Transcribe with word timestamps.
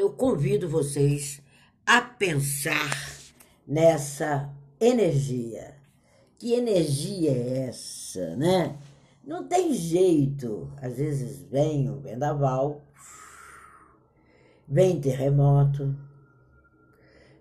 Eu 0.00 0.08
convido 0.08 0.66
vocês 0.66 1.42
a 1.84 2.00
pensar 2.00 2.90
nessa 3.68 4.50
energia. 4.80 5.74
Que 6.38 6.54
energia 6.54 7.30
é 7.30 7.66
essa, 7.68 8.34
né? 8.34 8.78
Não 9.22 9.46
tem 9.46 9.74
jeito. 9.74 10.72
Às 10.80 10.96
vezes 10.96 11.42
vem 11.42 11.90
o 11.90 12.00
vendaval, 12.00 12.80
vem 14.66 14.98
terremoto, 15.02 15.94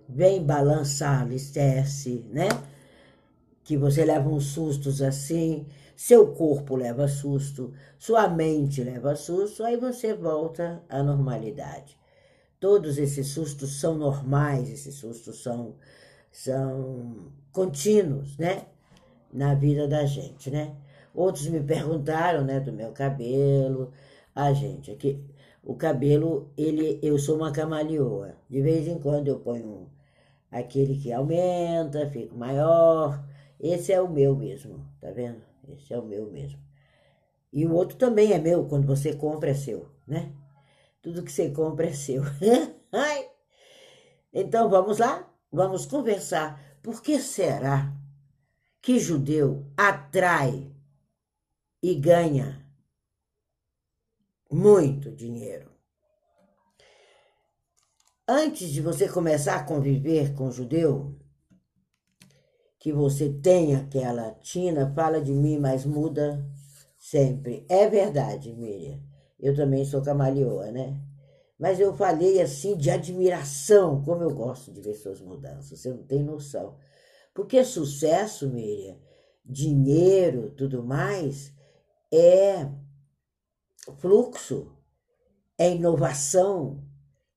vem 0.10 0.44
balançar 0.46 1.21
alicerce, 1.21 2.26
né? 2.30 2.50
Que 3.64 3.78
você 3.78 4.04
leva 4.04 4.28
uns 4.28 4.48
sustos 4.48 5.02
assim, 5.02 5.66
seu 5.96 6.34
corpo 6.34 6.76
leva 6.76 7.07
susto, 7.07 7.73
sua 7.98 8.28
mente 8.28 8.84
leva 8.84 9.16
susto, 9.16 9.64
aí 9.64 9.78
você 9.78 10.14
volta 10.14 10.84
à 10.89 11.02
normalidade. 11.02 11.98
Todos 12.60 12.98
esses 12.98 13.28
sustos 13.28 13.80
são 13.80 13.96
normais, 13.98 14.70
esses 14.70 14.95
sustos 14.95 15.41
são, 15.41 15.76
são 16.31 17.31
contínuos, 17.52 18.38
né? 18.38 18.66
Na 19.31 19.54
vida 19.55 19.88
da 19.88 20.05
gente, 20.05 20.52
né? 20.52 20.76
Outros 21.14 21.48
me 21.48 21.62
perguntaram, 21.62 22.44
né, 22.44 22.59
do 22.59 22.73
meu 22.73 22.91
cabelo. 22.91 23.91
A 24.36 24.53
gente, 24.53 24.91
aqui, 24.91 25.23
o 25.64 25.76
cabelo, 25.76 26.52
ele, 26.58 27.00
eu 27.02 27.17
sou 27.17 27.38
uma 27.38 27.52
camaleoa. 27.52 28.36
De 28.50 28.62
vez 28.62 28.88
em 28.88 29.00
quando 29.00 29.28
eu 29.28 29.39
ponho 29.39 29.89
aquele 30.52 30.98
que 30.98 31.12
aumenta, 31.12 32.09
fica 32.09 32.36
maior. 32.36 33.23
Esse 33.59 33.91
é 33.91 34.02
o 34.02 34.09
meu 34.09 34.36
mesmo, 34.36 34.86
tá 35.00 35.12
vendo? 35.12 35.41
Esse 35.67 35.94
é 35.94 36.00
o 36.00 36.05
meu 36.05 36.31
mesmo. 36.31 36.59
E 37.52 37.66
o 37.66 37.73
outro 37.73 37.98
também 37.98 38.31
é 38.34 38.39
meu, 38.39 38.66
quando 38.66 38.86
você 38.86 39.14
compra 39.14 39.50
é 39.50 39.53
seu, 39.53 39.88
né? 40.08 40.31
Tudo 41.02 41.23
que 41.23 41.31
você 41.31 41.49
compra 41.52 41.88
é 41.88 41.94
seu. 41.94 42.23
então 44.34 44.70
vamos 44.70 44.98
lá? 44.98 45.31
Vamos 45.52 45.85
conversar. 45.85 46.61
Por 46.83 47.02
que 47.02 47.19
será 47.19 47.94
que 48.81 49.00
judeu 49.00 49.66
atrai 49.75 50.72
e 51.81 51.95
ganha 51.95 52.66
muito 54.52 55.11
dinheiro? 55.11 55.72
Antes 58.27 58.70
de 58.70 58.81
você 58.81 59.09
começar 59.09 59.55
a 59.55 59.64
conviver 59.64 60.36
com 60.36 60.52
judeu, 60.52 61.17
que 62.77 62.94
você 62.94 63.30
tem 63.30 63.75
aquela 63.75 64.31
tina, 64.36 64.94
fala 64.94 65.20
de 65.20 65.33
mim, 65.33 65.58
mas 65.58 65.86
muda 65.86 66.45
sempre. 66.97 67.66
É 67.67 67.89
verdade, 67.89 68.53
Miriam. 68.53 69.08
Eu 69.40 69.56
também 69.56 69.86
sou 69.86 70.02
camaleoa, 70.02 70.72
né? 70.72 71.00
Mas 71.58 71.80
eu 71.80 71.94
falei 71.94 72.42
assim 72.42 72.76
de 72.76 72.90
admiração, 72.90 74.02
como 74.04 74.23
eu 74.23 74.34
gosto 74.34 74.72
de 74.72 74.82
ver 74.82 74.95
suas 74.95 75.22
mudanças, 75.22 75.80
você 75.80 75.90
não 75.90 76.04
tem 76.04 76.23
noção. 76.23 76.78
Porque 77.34 77.64
sucesso, 77.64 78.50
Miriam, 78.50 78.98
dinheiro, 79.45 80.52
tudo 80.52 80.84
mais, 80.84 81.54
é 82.12 82.70
fluxo, 83.98 84.72
é 85.58 85.72
inovação, 85.72 86.84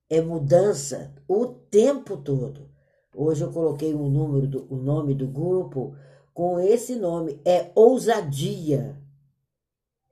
é 0.09 0.21
mudança 0.21 1.13
o 1.27 1.45
tempo 1.45 2.17
todo. 2.17 2.69
Hoje 3.15 3.43
eu 3.43 3.51
coloquei 3.51 3.93
um 3.93 4.09
número 4.09 4.47
do, 4.47 4.73
o 4.73 4.75
nome 4.75 5.13
do 5.13 5.27
grupo 5.27 5.95
com 6.33 6.59
esse 6.59 6.95
nome, 6.95 7.39
é 7.45 7.71
ousadia. 7.75 9.01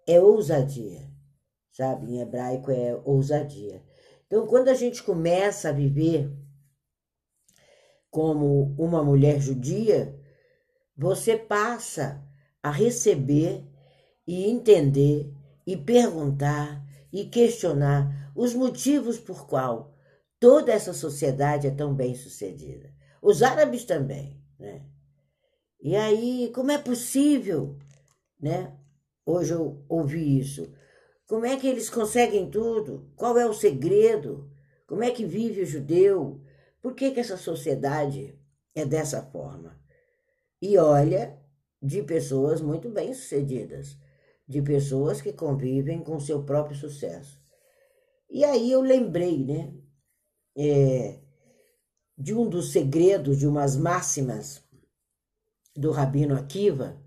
É 0.05 0.19
ousadia 0.19 1.10
sabe? 1.71 2.11
Em 2.11 2.21
hebraico 2.21 2.71
é 2.71 2.99
ousadia. 3.03 3.83
Então, 4.27 4.45
quando 4.47 4.69
a 4.69 4.73
gente 4.73 5.03
começa 5.03 5.69
a 5.69 5.73
viver 5.73 6.31
como 8.09 8.75
uma 8.77 9.03
mulher 9.03 9.39
judia, 9.39 10.17
você 10.95 11.37
passa 11.37 12.23
a 12.61 12.69
receber 12.69 13.65
e 14.27 14.49
entender 14.49 15.33
e 15.65 15.75
perguntar 15.75 16.85
e 17.11 17.25
questionar 17.25 18.31
os 18.35 18.53
motivos 18.53 19.17
por 19.17 19.47
qual 19.47 19.93
toda 20.39 20.71
essa 20.71 20.93
sociedade 20.93 21.67
é 21.67 21.71
tão 21.71 21.93
bem 21.93 22.15
sucedida. 22.15 22.93
Os 23.21 23.43
árabes 23.43 23.85
também, 23.85 24.41
né? 24.57 24.85
E 25.81 25.95
aí, 25.95 26.51
como 26.53 26.71
é 26.71 26.77
possível, 26.77 27.77
né? 28.39 28.77
Hoje 29.25 29.53
eu 29.53 29.83
ouvi 29.89 30.39
isso. 30.39 30.71
Como 31.31 31.45
é 31.45 31.55
que 31.55 31.65
eles 31.65 31.89
conseguem 31.89 32.51
tudo? 32.51 33.09
Qual 33.15 33.37
é 33.37 33.45
o 33.45 33.53
segredo? 33.53 34.51
Como 34.85 35.01
é 35.01 35.11
que 35.11 35.25
vive 35.25 35.61
o 35.61 35.65
judeu? 35.65 36.41
Por 36.81 36.93
que, 36.93 37.09
que 37.11 37.21
essa 37.21 37.37
sociedade 37.37 38.37
é 38.75 38.83
dessa 38.83 39.21
forma? 39.21 39.79
E 40.61 40.77
olha, 40.77 41.39
de 41.81 42.03
pessoas 42.03 42.59
muito 42.59 42.89
bem-sucedidas, 42.89 43.97
de 44.45 44.61
pessoas 44.61 45.21
que 45.21 45.31
convivem 45.31 46.03
com 46.03 46.19
seu 46.19 46.43
próprio 46.43 46.75
sucesso. 46.75 47.41
E 48.29 48.43
aí 48.43 48.69
eu 48.69 48.81
lembrei, 48.81 49.41
né, 49.45 49.73
é, 50.57 51.21
de 52.17 52.33
um 52.33 52.49
dos 52.49 52.73
segredos, 52.73 53.39
de 53.39 53.47
umas 53.47 53.77
máximas 53.77 54.61
do 55.77 55.91
Rabino 55.91 56.35
Akiva, 56.35 57.01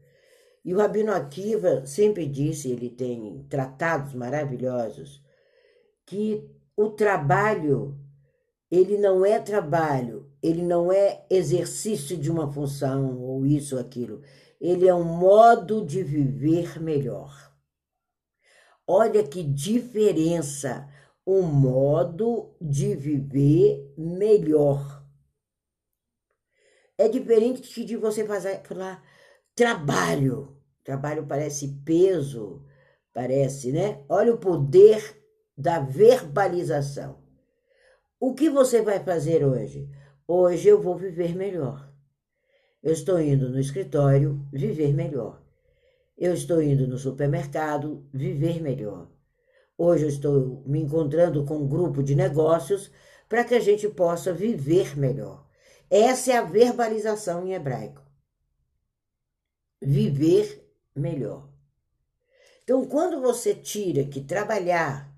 e 0.64 0.74
o 0.74 0.78
Rabino 0.78 1.12
Akiva 1.12 1.84
sempre 1.84 2.26
disse, 2.26 2.70
ele 2.70 2.88
tem 2.88 3.44
tratados 3.50 4.14
maravilhosos, 4.14 5.22
que 6.06 6.48
o 6.74 6.88
trabalho, 6.90 7.98
ele 8.70 8.96
não 8.96 9.26
é 9.26 9.38
trabalho, 9.38 10.32
ele 10.42 10.62
não 10.62 10.90
é 10.90 11.26
exercício 11.28 12.16
de 12.16 12.30
uma 12.30 12.50
função 12.50 13.20
ou 13.20 13.44
isso 13.44 13.76
ou 13.76 13.80
aquilo. 13.80 14.22
Ele 14.60 14.88
é 14.88 14.94
um 14.94 15.04
modo 15.04 15.84
de 15.84 16.02
viver 16.02 16.80
melhor. 16.80 17.52
Olha 18.86 19.22
que 19.22 19.42
diferença, 19.42 20.88
um 21.26 21.42
modo 21.42 22.54
de 22.60 22.94
viver 22.94 23.92
melhor. 23.96 25.04
É 26.96 27.08
diferente 27.08 27.84
de 27.84 27.96
você 27.96 28.24
fazer, 28.24 28.62
falar, 28.62 29.02
trabalho. 29.54 30.56
Trabalho 30.82 31.26
parece 31.26 31.68
peso, 31.84 32.62
parece, 33.12 33.72
né? 33.72 34.02
Olha 34.08 34.34
o 34.34 34.38
poder 34.38 35.22
da 35.56 35.78
verbalização. 35.78 37.22
O 38.20 38.34
que 38.34 38.50
você 38.50 38.82
vai 38.82 39.00
fazer 39.00 39.44
hoje? 39.44 39.88
Hoje 40.26 40.68
eu 40.68 40.82
vou 40.82 40.96
viver 40.96 41.34
melhor. 41.34 41.90
Eu 42.82 42.92
estou 42.92 43.20
indo 43.20 43.48
no 43.48 43.58
escritório 43.58 44.46
viver 44.52 44.92
melhor. 44.92 45.42
Eu 46.18 46.34
estou 46.34 46.62
indo 46.62 46.86
no 46.86 46.98
supermercado 46.98 48.06
viver 48.12 48.60
melhor. 48.60 49.08
Hoje 49.76 50.04
eu 50.04 50.08
estou 50.08 50.62
me 50.66 50.80
encontrando 50.80 51.44
com 51.44 51.56
um 51.56 51.68
grupo 51.68 52.02
de 52.02 52.14
negócios 52.14 52.90
para 53.28 53.42
que 53.42 53.54
a 53.54 53.60
gente 53.60 53.88
possa 53.88 54.32
viver 54.32 54.96
melhor. 54.98 55.46
Essa 55.90 56.32
é 56.32 56.36
a 56.36 56.44
verbalização 56.44 57.46
em 57.46 57.54
hebraico 57.54 58.03
viver 59.84 60.66
melhor. 60.94 61.48
Então, 62.62 62.84
quando 62.86 63.20
você 63.20 63.54
tira 63.54 64.04
que 64.04 64.20
trabalhar, 64.22 65.12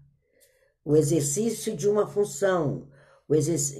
o 0.84 0.96
exercício 0.96 1.76
de 1.76 1.88
uma 1.88 2.06
função, 2.06 2.88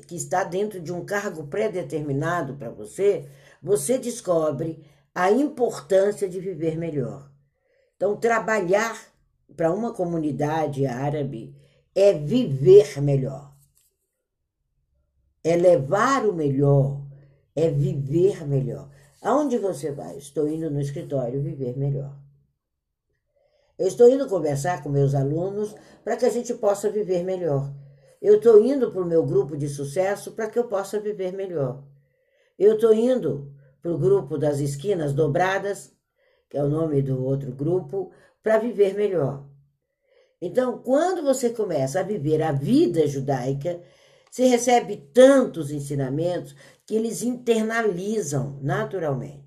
que 0.07 0.17
está 0.17 0.45
dentro 0.45 0.81
de 0.81 0.93
um 0.93 1.05
cargo 1.05 1.47
pré-determinado 1.47 2.55
para 2.55 2.71
você, 2.71 3.29
você 3.63 3.99
descobre 3.99 4.85
a 5.15 5.31
importância 5.31 6.29
de 6.29 6.39
viver 6.41 6.77
melhor. 6.77 7.31
Então, 7.97 8.17
trabalhar 8.17 9.01
para 9.57 9.73
uma 9.73 9.93
comunidade 9.93 10.87
árabe 10.87 11.57
é 11.95 12.13
viver 12.13 13.01
melhor. 13.01 13.55
É 15.43 15.57
levar 15.57 16.27
o 16.27 16.33
melhor, 16.33 17.07
é 17.55 17.71
viver 17.71 18.47
melhor. 18.47 18.91
Aonde 19.27 19.59
você 19.59 19.91
vai? 19.91 20.17
Estou 20.19 20.47
indo 20.47 20.71
no 20.71 20.81
escritório 20.81 21.43
viver 21.43 21.77
melhor. 21.77 22.17
Eu 23.77 23.89
estou 23.89 24.09
indo 24.09 24.29
conversar 24.29 24.85
com 24.85 24.89
meus 24.89 25.17
alunos 25.17 25.75
para 26.05 26.17
que 26.17 26.25
a 26.25 26.31
gente 26.31 26.55
possa 26.55 26.89
viver 26.89 27.25
melhor. 27.25 27.75
Eu 28.23 28.37
estou 28.37 28.65
indo 28.65 28.89
para 28.93 29.03
o 29.03 29.05
meu 29.05 29.27
grupo 29.27 29.57
de 29.57 29.69
sucesso 29.69 30.31
para 30.31 30.49
que 30.49 30.57
eu 30.57 30.69
possa 30.69 31.01
viver 31.01 31.33
melhor. 31.33 31.83
Eu 32.57 32.77
estou 32.77 32.95
indo 32.95 33.53
para 33.83 33.91
o 33.91 33.99
grupo 33.99 34.39
das 34.39 34.61
esquinas 34.61 35.13
dobradas, 35.13 35.93
que 36.49 36.57
é 36.57 36.63
o 36.63 36.69
nome 36.69 37.03
do 37.03 37.25
outro 37.25 37.51
grupo, 37.51 38.13
para 38.45 38.59
viver 38.59 38.95
melhor. 38.95 39.45
Então, 40.41 40.79
quando 40.79 41.25
você 41.25 41.51
começa 41.51 41.99
a 41.99 42.05
viver 42.05 42.41
a 42.43 42.53
vida 42.53 43.05
judaica, 43.09 43.81
você 44.31 44.47
recebe 44.47 44.97
tantos 45.13 45.71
ensinamentos 45.71 46.55
que 46.85 46.95
eles 46.95 47.23
internalizam 47.23 48.59
naturalmente. 48.63 49.47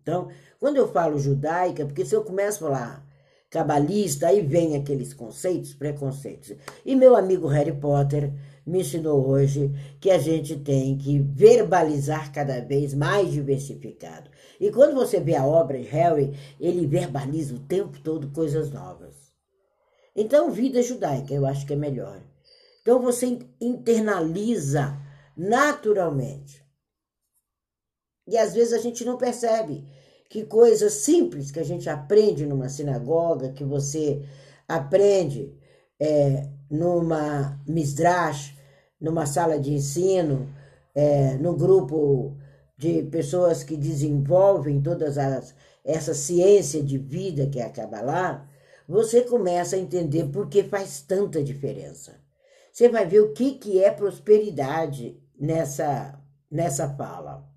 Então, 0.00 0.28
quando 0.58 0.76
eu 0.76 0.88
falo 0.88 1.18
judaica, 1.18 1.84
porque 1.84 2.04
se 2.04 2.14
eu 2.14 2.22
começo 2.22 2.64
a 2.64 2.68
falar 2.68 3.06
cabalista, 3.50 4.28
aí 4.28 4.40
vem 4.40 4.76
aqueles 4.76 5.12
conceitos, 5.14 5.74
preconceitos. 5.74 6.52
E 6.84 6.94
meu 6.94 7.16
amigo 7.16 7.46
Harry 7.46 7.72
Potter 7.72 8.32
me 8.66 8.80
ensinou 8.80 9.26
hoje 9.26 9.70
que 10.00 10.10
a 10.10 10.18
gente 10.18 10.56
tem 10.56 10.98
que 10.98 11.18
verbalizar 11.18 12.32
cada 12.32 12.60
vez 12.60 12.92
mais 12.92 13.32
diversificado. 13.32 14.30
E 14.60 14.70
quando 14.70 14.94
você 14.94 15.20
vê 15.20 15.36
a 15.36 15.46
obra 15.46 15.78
de 15.78 15.88
Harry, 15.88 16.34
ele 16.60 16.86
verbaliza 16.86 17.54
o 17.54 17.60
tempo 17.60 18.00
todo 18.00 18.30
coisas 18.30 18.70
novas. 18.70 19.14
Então, 20.14 20.50
vida 20.50 20.82
judaica, 20.82 21.32
eu 21.32 21.46
acho 21.46 21.66
que 21.66 21.74
é 21.74 21.76
melhor. 21.76 22.20
Então, 22.86 23.02
você 23.02 23.40
internaliza 23.60 24.96
naturalmente. 25.36 26.64
E 28.28 28.38
às 28.38 28.54
vezes 28.54 28.72
a 28.72 28.78
gente 28.78 29.04
não 29.04 29.18
percebe 29.18 29.84
que 30.30 30.44
coisas 30.44 30.92
simples 30.92 31.50
que 31.50 31.58
a 31.58 31.64
gente 31.64 31.90
aprende 31.90 32.46
numa 32.46 32.68
sinagoga, 32.68 33.52
que 33.52 33.64
você 33.64 34.24
aprende 34.68 35.52
é, 35.98 36.48
numa 36.70 37.60
misdrash, 37.66 38.56
numa 39.00 39.26
sala 39.26 39.58
de 39.58 39.72
ensino, 39.72 40.48
é, 40.94 41.34
no 41.38 41.56
grupo 41.56 42.36
de 42.78 43.02
pessoas 43.02 43.64
que 43.64 43.76
desenvolvem 43.76 44.80
todas 44.80 45.18
as 45.18 45.52
essa 45.84 46.14
ciência 46.14 46.80
de 46.80 46.98
vida 46.98 47.48
que 47.48 47.58
é 47.58 47.64
a 47.64 47.70
Kabbalah, 47.70 48.48
você 48.88 49.22
começa 49.22 49.74
a 49.74 49.78
entender 49.80 50.28
por 50.28 50.48
que 50.48 50.62
faz 50.62 51.00
tanta 51.00 51.42
diferença. 51.42 52.24
Você 52.76 52.90
vai 52.90 53.06
ver 53.06 53.20
o 53.20 53.32
que, 53.32 53.52
que 53.52 53.82
é 53.82 53.90
prosperidade 53.90 55.18
nessa, 55.40 56.22
nessa 56.50 56.86
fala. 56.94 57.48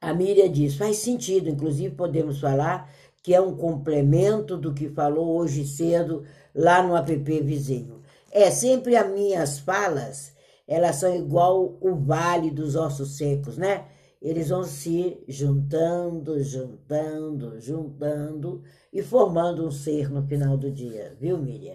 A 0.00 0.14
Miriam 0.14 0.48
diz, 0.48 0.76
faz 0.76 0.98
sentido, 0.98 1.48
inclusive 1.48 1.92
podemos 1.92 2.38
falar 2.40 2.88
que 3.20 3.34
é 3.34 3.40
um 3.40 3.56
complemento 3.56 4.56
do 4.56 4.72
que 4.72 4.90
falou 4.90 5.36
hoje 5.36 5.66
cedo 5.66 6.22
lá 6.54 6.84
no 6.84 6.94
app 6.94 7.40
vizinho. 7.40 8.00
É, 8.30 8.48
sempre 8.48 8.94
as 8.94 9.10
minhas 9.12 9.58
falas, 9.58 10.32
elas 10.68 10.94
são 10.94 11.12
igual 11.12 11.76
o 11.80 11.96
vale 11.96 12.52
dos 12.52 12.76
ossos 12.76 13.16
secos, 13.16 13.58
né? 13.58 13.86
Eles 14.22 14.50
vão 14.50 14.62
se 14.62 15.20
juntando, 15.26 16.40
juntando, 16.44 17.58
juntando 17.58 18.62
e 18.92 19.02
formando 19.02 19.66
um 19.66 19.70
ser 19.72 20.08
no 20.12 20.24
final 20.24 20.56
do 20.56 20.70
dia, 20.70 21.16
viu, 21.20 21.36
Miriam? 21.38 21.74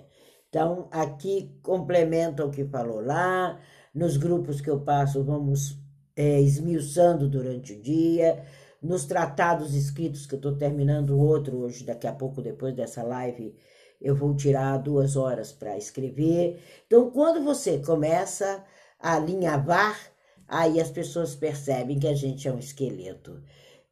Então, 0.49 0.87
aqui 0.91 1.55
complementa 1.61 2.43
o 2.43 2.49
que 2.49 2.65
falou 2.65 3.01
lá, 3.01 3.59
nos 3.93 4.17
grupos 4.17 4.59
que 4.59 4.69
eu 4.69 4.79
passo, 4.81 5.23
vamos 5.23 5.77
é, 6.15 6.41
esmiuçando 6.41 7.29
durante 7.29 7.73
o 7.73 7.81
dia, 7.81 8.43
nos 8.81 9.05
tratados 9.05 9.75
escritos, 9.75 10.25
que 10.25 10.33
eu 10.33 10.39
estou 10.39 10.57
terminando 10.57 11.19
outro 11.19 11.57
hoje, 11.59 11.83
daqui 11.85 12.07
a 12.07 12.13
pouco, 12.13 12.41
depois 12.41 12.73
dessa 12.73 13.03
live, 13.03 13.55
eu 14.01 14.15
vou 14.15 14.35
tirar 14.35 14.77
duas 14.77 15.15
horas 15.15 15.51
para 15.51 15.77
escrever. 15.77 16.59
Então, 16.87 17.11
quando 17.11 17.43
você 17.43 17.77
começa 17.79 18.63
a 18.99 19.15
alinhavar, 19.15 19.99
aí 20.47 20.79
as 20.79 20.89
pessoas 20.89 21.35
percebem 21.35 21.99
que 21.99 22.07
a 22.07 22.15
gente 22.15 22.47
é 22.47 22.51
um 22.51 22.59
esqueleto. 22.59 23.43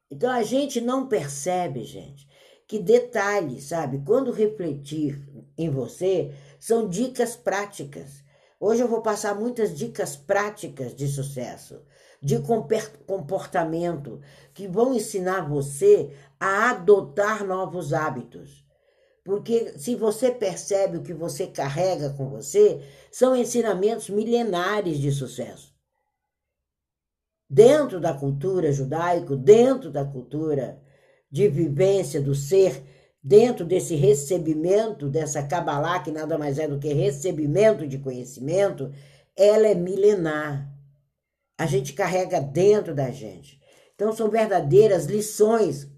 Então, 0.10 0.32
a 0.32 0.42
gente 0.42 0.82
não 0.82 1.08
percebe, 1.08 1.84
gente, 1.84 2.28
que 2.68 2.80
detalhes, 2.80 3.66
sabe? 3.66 4.02
Quando 4.06 4.32
refletir 4.32 5.22
em 5.58 5.70
você, 5.70 6.34
são 6.60 6.88
dicas 6.88 7.36
práticas. 7.36 8.24
Hoje 8.60 8.82
eu 8.82 8.88
vou 8.88 9.02
passar 9.02 9.36
muitas 9.36 9.76
dicas 9.76 10.16
práticas 10.16 10.96
de 10.96 11.08
sucesso 11.08 11.82
de 12.22 12.40
comportamento 13.06 14.22
que 14.54 14.68
vão 14.68 14.94
ensinar 14.94 15.48
você 15.48 16.12
a 16.40 16.72
adotar 16.72 17.46
novos 17.46 17.94
hábitos. 17.94 18.66
Porque 19.24 19.78
se 19.78 19.96
você 19.96 20.32
percebe 20.32 20.98
o 20.98 21.04
que 21.04 21.14
você 21.14 21.48
carrega 21.48 22.12
com 22.12 22.30
você, 22.30 22.82
são 23.12 23.36
ensinamentos 23.36 24.10
milenares 24.10 25.00
de 25.00 25.12
sucesso. 25.12 25.76
Dentro 27.50 28.00
da 28.00 28.14
cultura 28.14 28.72
judaico, 28.72 29.36
dentro 29.36 29.92
da 29.92 30.06
cultura 30.06 30.82
de 31.30 31.48
vivência 31.48 32.22
do 32.22 32.34
ser, 32.34 32.84
dentro 33.28 33.66
desse 33.66 33.94
recebimento, 33.94 35.10
dessa 35.10 35.44
Kabbalah, 35.44 36.00
que 36.00 36.12
nada 36.12 36.38
mais 36.38 36.58
é 36.58 36.66
do 36.66 36.80
que 36.80 36.94
recebimento 36.94 37.86
de 37.86 37.98
conhecimento, 37.98 38.90
ela 39.36 39.68
é 39.68 39.76
milenar 39.76 40.74
a 41.58 41.66
gente 41.66 41.92
carrega 41.92 42.40
dentro 42.40 42.96
da 42.96 43.12
gente. 43.12 43.60
Então, 43.96 44.14
são 44.14 44.30
verdadeiras 44.30 45.08
lições 45.08 45.90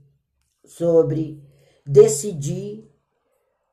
sobre 0.65 1.43
decidir 1.85 2.89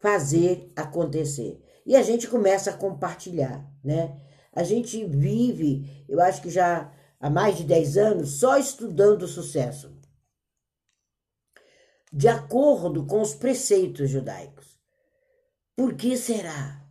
fazer 0.00 0.70
acontecer. 0.76 1.62
E 1.86 1.96
a 1.96 2.02
gente 2.02 2.28
começa 2.28 2.70
a 2.70 2.76
compartilhar, 2.76 3.64
né? 3.82 4.20
A 4.52 4.64
gente 4.64 5.02
vive, 5.04 6.04
eu 6.08 6.20
acho 6.20 6.42
que 6.42 6.50
já 6.50 6.92
há 7.20 7.30
mais 7.30 7.56
de 7.56 7.64
10 7.64 7.96
anos, 7.96 8.30
só 8.32 8.58
estudando 8.58 9.22
o 9.22 9.28
sucesso. 9.28 9.95
De 12.12 12.28
acordo 12.28 13.06
com 13.06 13.20
os 13.20 13.34
preceitos 13.34 14.10
judaicos. 14.10 14.78
Por 15.74 15.94
que 15.94 16.16
será? 16.16 16.82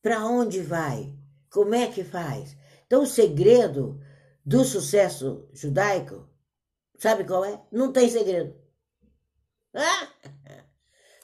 Para 0.00 0.26
onde 0.26 0.60
vai? 0.60 1.16
Como 1.50 1.74
é 1.74 1.86
que 1.86 2.02
faz? 2.02 2.56
Então, 2.86 3.02
o 3.02 3.06
segredo 3.06 4.00
do 4.44 4.64
sucesso 4.64 5.48
judaico, 5.52 6.28
sabe 6.98 7.24
qual 7.24 7.44
é? 7.44 7.62
Não 7.70 7.92
tem 7.92 8.08
segredo. 8.08 8.54
Ah! 9.74 10.08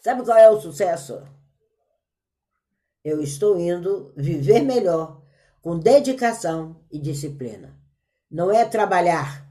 Sabe 0.01 0.25
qual 0.25 0.39
é 0.39 0.49
o 0.49 0.61
sucesso? 0.61 1.23
Eu 3.05 3.21
estou 3.21 3.59
indo 3.59 4.13
viver 4.17 4.63
melhor, 4.63 5.23
com 5.61 5.79
dedicação 5.79 6.85
e 6.91 6.99
disciplina. 6.99 7.79
Não 8.31 8.51
é 8.51 8.65
trabalhar, 8.65 9.51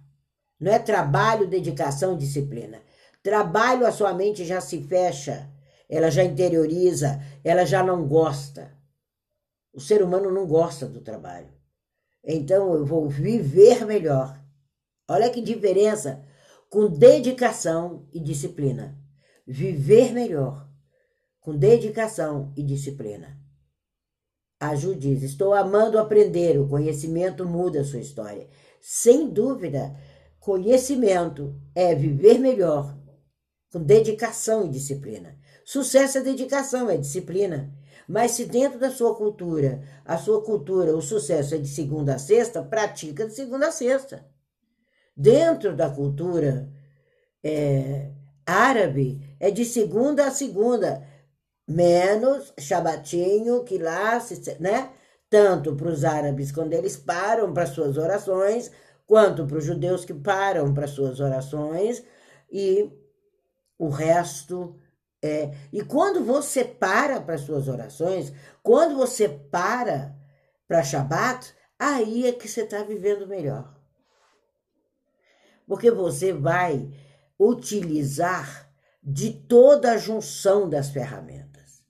não 0.59 0.71
é 0.71 0.79
trabalho, 0.79 1.47
dedicação, 1.47 2.17
disciplina. 2.17 2.81
Trabalho, 3.27 3.85
a 3.85 3.91
sua 3.91 4.13
mente 4.13 4.45
já 4.45 4.61
se 4.61 4.81
fecha, 4.83 5.51
ela 5.89 6.09
já 6.09 6.23
interioriza, 6.23 7.21
ela 7.43 7.65
já 7.65 7.83
não 7.83 8.07
gosta. 8.07 8.71
O 9.73 9.81
ser 9.81 10.01
humano 10.01 10.31
não 10.31 10.47
gosta 10.47 10.85
do 10.85 11.01
trabalho. 11.01 11.51
Então 12.23 12.73
eu 12.73 12.85
vou 12.85 13.09
viver 13.09 13.85
melhor. 13.85 14.41
Olha 15.09 15.29
que 15.29 15.41
diferença 15.41 16.23
com 16.69 16.87
dedicação 16.87 18.07
e 18.13 18.21
disciplina. 18.21 18.97
Viver 19.45 20.13
melhor 20.13 20.65
com 21.41 21.53
dedicação 21.53 22.53
e 22.55 22.63
disciplina. 22.63 23.37
A 24.57 24.73
Ju 24.73 24.95
diz: 24.95 25.21
Estou 25.21 25.53
amando 25.53 25.99
aprender, 25.99 26.57
o 26.57 26.69
conhecimento 26.69 27.45
muda 27.45 27.81
a 27.81 27.83
sua 27.83 27.99
história. 27.99 28.47
Sem 28.79 29.29
dúvida, 29.29 29.93
conhecimento 30.39 31.61
é 31.75 31.93
viver 31.93 32.39
melhor 32.39 32.96
com 33.71 33.81
dedicação 33.81 34.65
e 34.65 34.69
disciplina. 34.69 35.37
Sucesso 35.65 36.17
é 36.17 36.21
dedicação, 36.21 36.89
é 36.89 36.97
disciplina. 36.97 37.73
Mas 38.07 38.31
se 38.31 38.45
dentro 38.45 38.79
da 38.79 38.89
sua 38.89 39.15
cultura, 39.15 39.83
a 40.05 40.17
sua 40.17 40.41
cultura, 40.41 40.95
o 40.95 41.01
sucesso 41.01 41.55
é 41.55 41.57
de 41.57 41.67
segunda 41.67 42.15
a 42.15 42.19
sexta, 42.19 42.63
pratica 42.63 43.27
de 43.27 43.33
segunda 43.33 43.67
a 43.67 43.71
sexta. 43.71 44.25
Dentro 45.15 45.75
da 45.75 45.89
cultura 45.89 46.69
é, 47.43 48.11
árabe, 48.45 49.35
é 49.39 49.51
de 49.51 49.65
segunda 49.65 50.27
a 50.27 50.31
segunda, 50.31 51.05
menos 51.67 52.53
Shabatinho, 52.57 53.63
que 53.65 53.77
lá, 53.77 54.23
né? 54.59 54.89
Tanto 55.29 55.75
para 55.75 55.89
os 55.89 56.05
árabes, 56.05 56.53
quando 56.53 56.71
eles 56.71 56.95
param 56.95 57.53
para 57.53 57.65
suas 57.65 57.97
orações, 57.97 58.71
quanto 59.05 59.45
para 59.45 59.57
os 59.57 59.65
judeus 59.65 60.05
que 60.05 60.13
param 60.13 60.73
para 60.73 60.87
suas 60.87 61.19
orações, 61.19 62.01
e 62.49 62.89
o 63.77 63.89
resto 63.89 64.79
é, 65.21 65.51
e 65.73 65.83
quando 65.83 66.23
você 66.23 66.63
para 66.63 67.19
para 67.19 67.37
suas 67.37 67.67
orações, 67.67 68.31
quando 68.61 68.95
você 68.95 69.27
para 69.27 70.15
para 70.67 70.83
Shabat, 70.83 71.55
aí 71.79 72.27
é 72.27 72.33
que 72.33 72.47
você 72.47 72.61
está 72.61 72.83
vivendo 72.83 73.27
melhor. 73.27 73.75
Porque 75.65 75.89
você 75.89 76.33
vai 76.33 76.89
utilizar 77.39 78.69
de 79.01 79.31
toda 79.31 79.93
a 79.93 79.97
junção 79.97 80.69
das 80.69 80.89
ferramentas. 80.89 81.83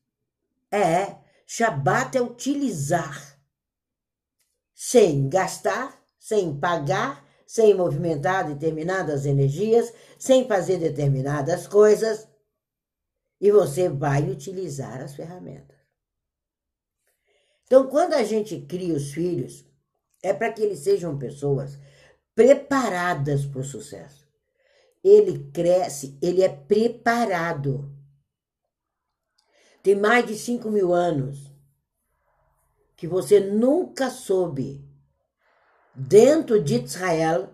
É, 0.71 1.15
Shabat 1.45 2.17
é 2.17 2.21
utilizar, 2.21 3.39
sem 4.73 5.27
gastar, 5.27 5.99
sem 6.19 6.59
pagar, 6.59 7.25
sem 7.47 7.73
movimentar 7.73 8.45
determinadas 8.45 9.25
energias, 9.25 9.93
sem 10.19 10.45
fazer 10.45 10.77
determinadas 10.77 11.65
coisas 11.65 12.27
e 13.39 13.49
você 13.51 13.87
vai 13.87 14.29
utilizar 14.29 15.01
as 15.01 15.15
ferramentas. 15.15 15.77
Então, 17.63 17.87
quando 17.87 18.13
a 18.13 18.23
gente 18.23 18.59
cria 18.61 18.93
os 18.93 19.11
filhos, 19.11 19.65
é 20.21 20.33
para 20.33 20.51
que 20.51 20.61
eles 20.61 20.79
sejam 20.79 21.17
pessoas 21.17 21.79
preparadas 22.35 23.45
para 23.45 23.61
o 23.61 23.63
sucesso. 23.63 24.27
Ele 25.03 25.49
cresce, 25.51 26.17
ele 26.21 26.41
é 26.43 26.49
preparado. 26.49 27.93
tem 29.83 29.95
mais 29.95 30.25
de 30.25 30.35
5 30.35 30.69
mil 30.69 30.93
anos, 30.93 31.51
que 32.95 33.07
você 33.07 33.39
nunca 33.39 34.09
soube, 34.09 34.86
dentro 35.97 36.63
de 36.63 36.75
Israel, 36.75 37.49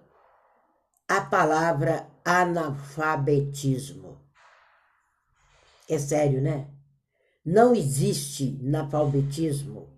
a 1.07 1.21
palavra 1.21 2.11
analfabetismo. 2.25 4.21
É 5.89 5.97
sério, 5.97 6.41
né? 6.41 6.69
Não 7.45 7.73
existe 7.73 8.59
analfabetismo, 8.61 9.89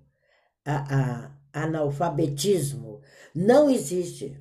a, 0.63 0.75
a, 0.95 1.31
analfabetismo. 1.53 3.01
Não 3.33 3.67
existe. 3.69 4.39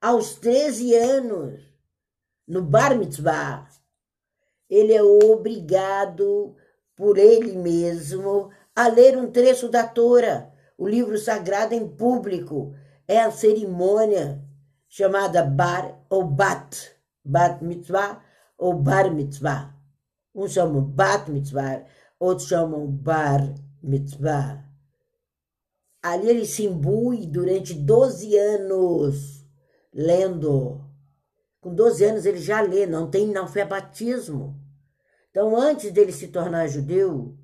Aos 0.00 0.34
13 0.34 0.94
anos, 0.94 1.62
no 2.46 2.62
Bar 2.62 2.98
Mitzvah, 2.98 3.68
ele 4.68 4.92
é 4.92 5.02
obrigado 5.02 6.56
por 6.96 7.16
ele 7.16 7.56
mesmo 7.56 8.50
a 8.74 8.88
ler 8.88 9.16
um 9.16 9.30
trecho 9.30 9.68
da 9.68 9.86
Torá, 9.86 10.51
o 10.82 10.88
livro 10.88 11.16
sagrado 11.16 11.74
em 11.74 11.86
público. 11.86 12.74
É 13.06 13.20
a 13.20 13.30
cerimônia 13.30 14.42
chamada 14.88 15.44
Bar 15.44 16.04
ou 16.10 16.24
Bat, 16.24 16.96
Bat 17.24 17.64
Mitzvah 17.64 18.20
ou 18.58 18.74
Bar 18.74 19.14
Mitzvah. 19.14 19.72
Uns 20.34 20.52
chamam 20.52 20.82
Bat 20.82 21.30
Mitzvah, 21.30 21.84
outros 22.18 22.48
chamam 22.48 22.84
Bar 22.88 23.54
Mitzvah. 23.80 24.64
Ali 26.02 26.28
ele 26.28 26.46
se 26.46 26.64
imbui 26.64 27.28
durante 27.28 27.74
12 27.74 28.36
anos 28.36 29.46
lendo. 29.94 30.80
Com 31.60 31.72
12 31.72 32.04
anos 32.04 32.26
ele 32.26 32.38
já 32.38 32.60
lê, 32.60 32.86
não 32.86 33.08
tem 33.08 33.30
analfabetismo. 33.30 34.60
Então, 35.30 35.56
antes 35.56 35.92
dele 35.92 36.10
se 36.10 36.26
tornar 36.26 36.66
judeu, 36.66 37.38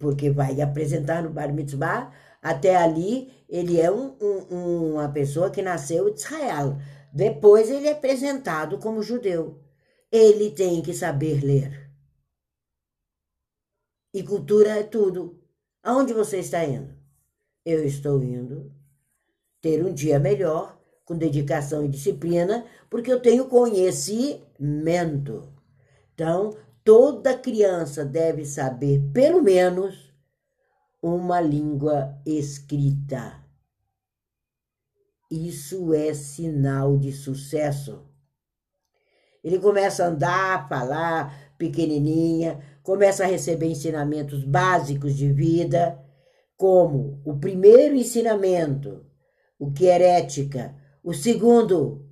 porque 0.00 0.30
vai 0.30 0.60
apresentar 0.60 1.22
no 1.22 1.30
Bar 1.30 1.52
Mitzvah, 1.52 2.12
até 2.42 2.74
ali 2.74 3.30
ele 3.48 3.78
é 3.78 3.92
um, 3.92 4.16
um, 4.20 4.94
uma 4.94 5.08
pessoa 5.10 5.50
que 5.50 5.62
nasceu 5.62 6.12
de 6.12 6.20
Israel. 6.20 6.78
Depois 7.12 7.70
ele 7.70 7.86
é 7.86 7.92
apresentado 7.92 8.78
como 8.78 9.02
judeu. 9.02 9.60
Ele 10.10 10.50
tem 10.50 10.82
que 10.82 10.94
saber 10.94 11.44
ler. 11.44 11.90
E 14.12 14.22
cultura 14.22 14.70
é 14.70 14.82
tudo. 14.82 15.38
Aonde 15.82 16.14
você 16.14 16.38
está 16.38 16.64
indo? 16.64 16.94
Eu 17.64 17.84
estou 17.84 18.22
indo 18.24 18.72
ter 19.60 19.84
um 19.84 19.92
dia 19.92 20.18
melhor, 20.18 20.80
com 21.04 21.14
dedicação 21.14 21.84
e 21.84 21.88
disciplina, 21.88 22.64
porque 22.88 23.12
eu 23.12 23.20
tenho 23.20 23.44
conhecimento. 23.46 25.52
Então, 26.14 26.56
toda 26.84 27.36
criança 27.36 28.04
deve 28.04 28.44
saber, 28.44 29.00
pelo 29.12 29.42
menos, 29.42 30.12
uma 31.02 31.40
língua 31.40 32.20
escrita. 32.26 33.42
Isso 35.30 35.94
é 35.94 36.12
sinal 36.12 36.98
de 36.98 37.12
sucesso. 37.12 38.04
Ele 39.42 39.58
começa 39.58 40.04
a 40.04 40.08
andar, 40.08 40.68
falar, 40.68 41.54
pequenininha, 41.56 42.60
começa 42.82 43.24
a 43.24 43.26
receber 43.26 43.66
ensinamentos 43.66 44.44
básicos 44.44 45.14
de 45.14 45.32
vida, 45.32 45.98
como 46.56 47.22
o 47.24 47.38
primeiro 47.38 47.94
ensinamento, 47.94 49.06
o 49.58 49.70
que 49.70 49.86
é 49.86 50.18
ética, 50.18 50.74
o 51.02 51.14
segundo, 51.14 52.06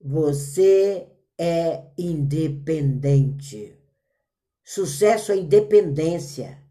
você 0.00 1.08
é 1.36 1.86
independente. 1.98 3.79
Sucesso 4.72 5.32
é 5.32 5.36
independência. 5.36 6.62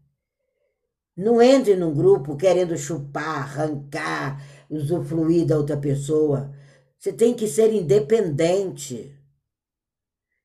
Não 1.14 1.42
entre 1.42 1.76
num 1.76 1.92
grupo 1.92 2.34
querendo 2.34 2.74
chupar, 2.74 3.42
arrancar, 3.42 4.42
usufruir 4.70 5.44
da 5.44 5.58
outra 5.58 5.76
pessoa. 5.76 6.50
Você 6.98 7.12
tem 7.12 7.34
que 7.34 7.46
ser 7.46 7.70
independente. 7.74 9.14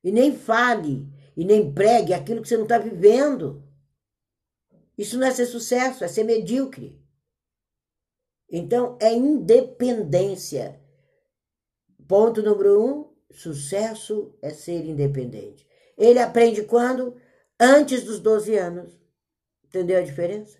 E 0.04 0.12
nem 0.12 0.36
fale, 0.36 1.10
e 1.34 1.46
nem 1.46 1.72
pregue 1.72 2.12
aquilo 2.12 2.42
que 2.42 2.48
você 2.48 2.58
não 2.58 2.64
está 2.64 2.76
vivendo. 2.76 3.64
Isso 4.98 5.16
não 5.16 5.26
é 5.26 5.30
ser 5.30 5.46
sucesso, 5.46 6.04
é 6.04 6.08
ser 6.08 6.24
medíocre. 6.24 7.02
Então, 8.50 8.98
é 9.00 9.14
independência. 9.14 10.78
Ponto 12.06 12.42
número 12.42 12.84
um: 12.84 13.16
Sucesso 13.30 14.36
é 14.42 14.50
ser 14.50 14.84
independente. 14.84 15.66
Ele 15.96 16.18
aprende 16.18 16.62
quando? 16.62 17.16
Antes 17.58 18.04
dos 18.04 18.20
12 18.20 18.56
anos. 18.56 18.92
Entendeu 19.64 19.98
a 19.98 20.02
diferença? 20.02 20.58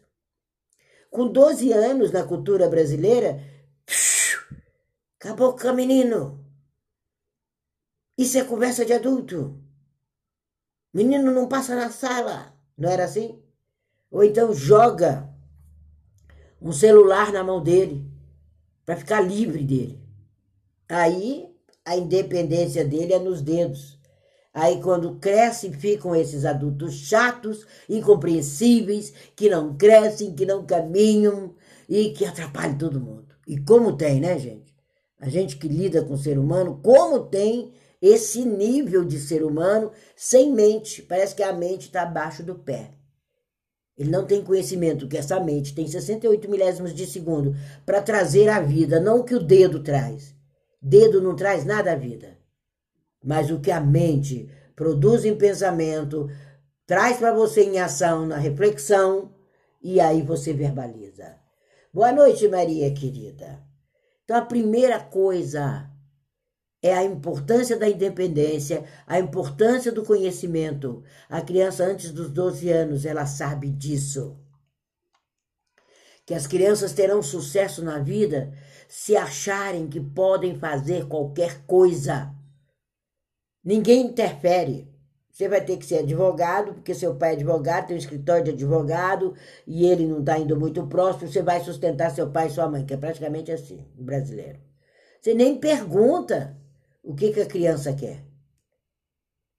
Com 1.10 1.28
12 1.28 1.72
anos 1.72 2.10
na 2.10 2.24
cultura 2.24 2.68
brasileira, 2.68 3.42
acabou 5.18 5.56
com 5.56 5.68
o 5.68 5.74
menino. 5.74 6.44
Isso 8.18 8.38
é 8.38 8.44
conversa 8.44 8.84
de 8.84 8.92
adulto. 8.92 9.62
Menino 10.92 11.30
não 11.30 11.48
passa 11.48 11.74
na 11.74 11.90
sala. 11.90 12.54
Não 12.76 12.90
era 12.90 13.04
assim? 13.04 13.42
Ou 14.10 14.24
então 14.24 14.54
joga 14.54 15.28
um 16.60 16.72
celular 16.72 17.32
na 17.32 17.44
mão 17.44 17.62
dele 17.62 18.10
para 18.84 18.96
ficar 18.96 19.20
livre 19.20 19.64
dele. 19.64 20.00
Aí 20.88 21.54
a 21.84 21.96
independência 21.96 22.84
dele 22.84 23.12
é 23.12 23.18
nos 23.18 23.42
dedos. 23.42 23.95
Aí, 24.56 24.80
quando 24.80 25.16
crescem, 25.16 25.70
ficam 25.70 26.16
esses 26.16 26.46
adultos 26.46 26.94
chatos, 26.94 27.66
incompreensíveis, 27.86 29.12
que 29.36 29.50
não 29.50 29.76
crescem, 29.76 30.34
que 30.34 30.46
não 30.46 30.64
caminham 30.64 31.54
e 31.86 32.08
que 32.12 32.25
atrapalham 32.25 32.78
todo 32.78 32.98
mundo. 32.98 33.26
E 33.46 33.60
como 33.60 33.98
tem, 33.98 34.18
né, 34.18 34.38
gente? 34.38 34.75
A 35.20 35.28
gente 35.28 35.58
que 35.58 35.68
lida 35.68 36.02
com 36.02 36.14
o 36.14 36.18
ser 36.18 36.38
humano, 36.38 36.80
como 36.82 37.26
tem 37.26 37.70
esse 38.00 38.46
nível 38.46 39.04
de 39.04 39.20
ser 39.20 39.44
humano 39.44 39.92
sem 40.16 40.50
mente. 40.50 41.02
Parece 41.02 41.34
que 41.34 41.42
a 41.42 41.52
mente 41.52 41.88
está 41.88 42.04
abaixo 42.04 42.42
do 42.42 42.54
pé. 42.54 42.92
Ele 43.94 44.08
não 44.08 44.25
tem 44.25 44.42
conhecimento 44.42 45.06
que 45.06 45.18
essa 45.18 45.38
mente 45.38 45.75
tem 45.75 45.86
68 45.86 46.50
milésimos 46.50 46.94
de 46.94 47.06
segundo 47.06 47.54
para 47.84 48.00
trazer 48.00 48.48
a 48.48 48.58
vida, 48.58 48.98
não 49.00 49.20
o 49.20 49.25
que 49.25 49.34
o 49.34 49.44
dedo 49.44 49.82
traz. 49.82 50.34
Dedo 50.80 51.20
não 51.20 51.36
traz 51.36 51.66
nada 51.66 51.92
à 51.92 51.94
vida. 51.94 52.36
Mas 53.26 53.50
o 53.50 53.59
que 53.59 53.73
a 53.73 53.80
mente 53.80 54.49
produz 54.76 55.25
em 55.25 55.37
pensamento, 55.37 56.30
traz 56.87 57.16
para 57.16 57.33
você 57.33 57.64
em 57.64 57.80
ação, 57.80 58.25
na 58.25 58.37
reflexão, 58.37 59.35
e 59.83 59.99
aí 59.99 60.23
você 60.23 60.52
verbaliza. 60.52 61.35
Boa 61.92 62.12
noite, 62.12 62.47
Maria 62.47 62.88
querida. 62.95 63.61
Então, 64.23 64.37
a 64.37 64.42
primeira 64.42 65.00
coisa 65.00 65.90
é 66.80 66.95
a 66.95 67.02
importância 67.02 67.76
da 67.76 67.88
independência, 67.88 68.85
a 69.04 69.18
importância 69.18 69.90
do 69.90 70.04
conhecimento. 70.04 71.02
A 71.28 71.40
criança, 71.40 71.85
antes 71.85 72.12
dos 72.12 72.30
12 72.30 72.71
anos, 72.71 73.04
ela 73.04 73.26
sabe 73.26 73.71
disso. 73.71 74.38
Que 76.25 76.35
as 76.35 76.47
crianças 76.47 76.92
terão 76.92 77.21
sucesso 77.23 77.83
na 77.83 77.99
vida 77.99 78.52
se 78.88 79.16
acharem 79.16 79.88
que 79.88 80.00
podem 80.00 80.56
fazer 80.56 81.09
qualquer 81.09 81.64
coisa. 81.66 82.36
Ninguém 83.66 84.06
interfere. 84.06 84.88
Você 85.28 85.49
vai 85.49 85.61
ter 85.62 85.76
que 85.76 85.85
ser 85.85 85.99
advogado, 85.99 86.75
porque 86.75 86.94
seu 86.94 87.16
pai 87.16 87.30
é 87.30 87.32
advogado, 87.35 87.88
tem 87.88 87.96
um 87.96 87.99
escritório 87.99 88.44
de 88.44 88.50
advogado 88.52 89.35
e 89.66 89.85
ele 89.85 90.06
não 90.06 90.20
está 90.20 90.38
indo 90.38 90.58
muito 90.58 90.87
próximo. 90.87 91.26
Você 91.26 91.42
vai 91.42 91.61
sustentar 91.61 92.12
seu 92.12 92.30
pai 92.30 92.46
e 92.46 92.50
sua 92.50 92.68
mãe, 92.68 92.87
que 92.87 92.94
é 92.94 92.96
praticamente 92.96 93.50
assim, 93.50 93.85
brasileiro. 93.96 94.61
Você 95.20 95.35
nem 95.35 95.58
pergunta 95.58 96.56
o 97.02 97.12
que, 97.12 97.32
que 97.32 97.40
a 97.40 97.46
criança 97.46 97.92
quer. 97.92 98.25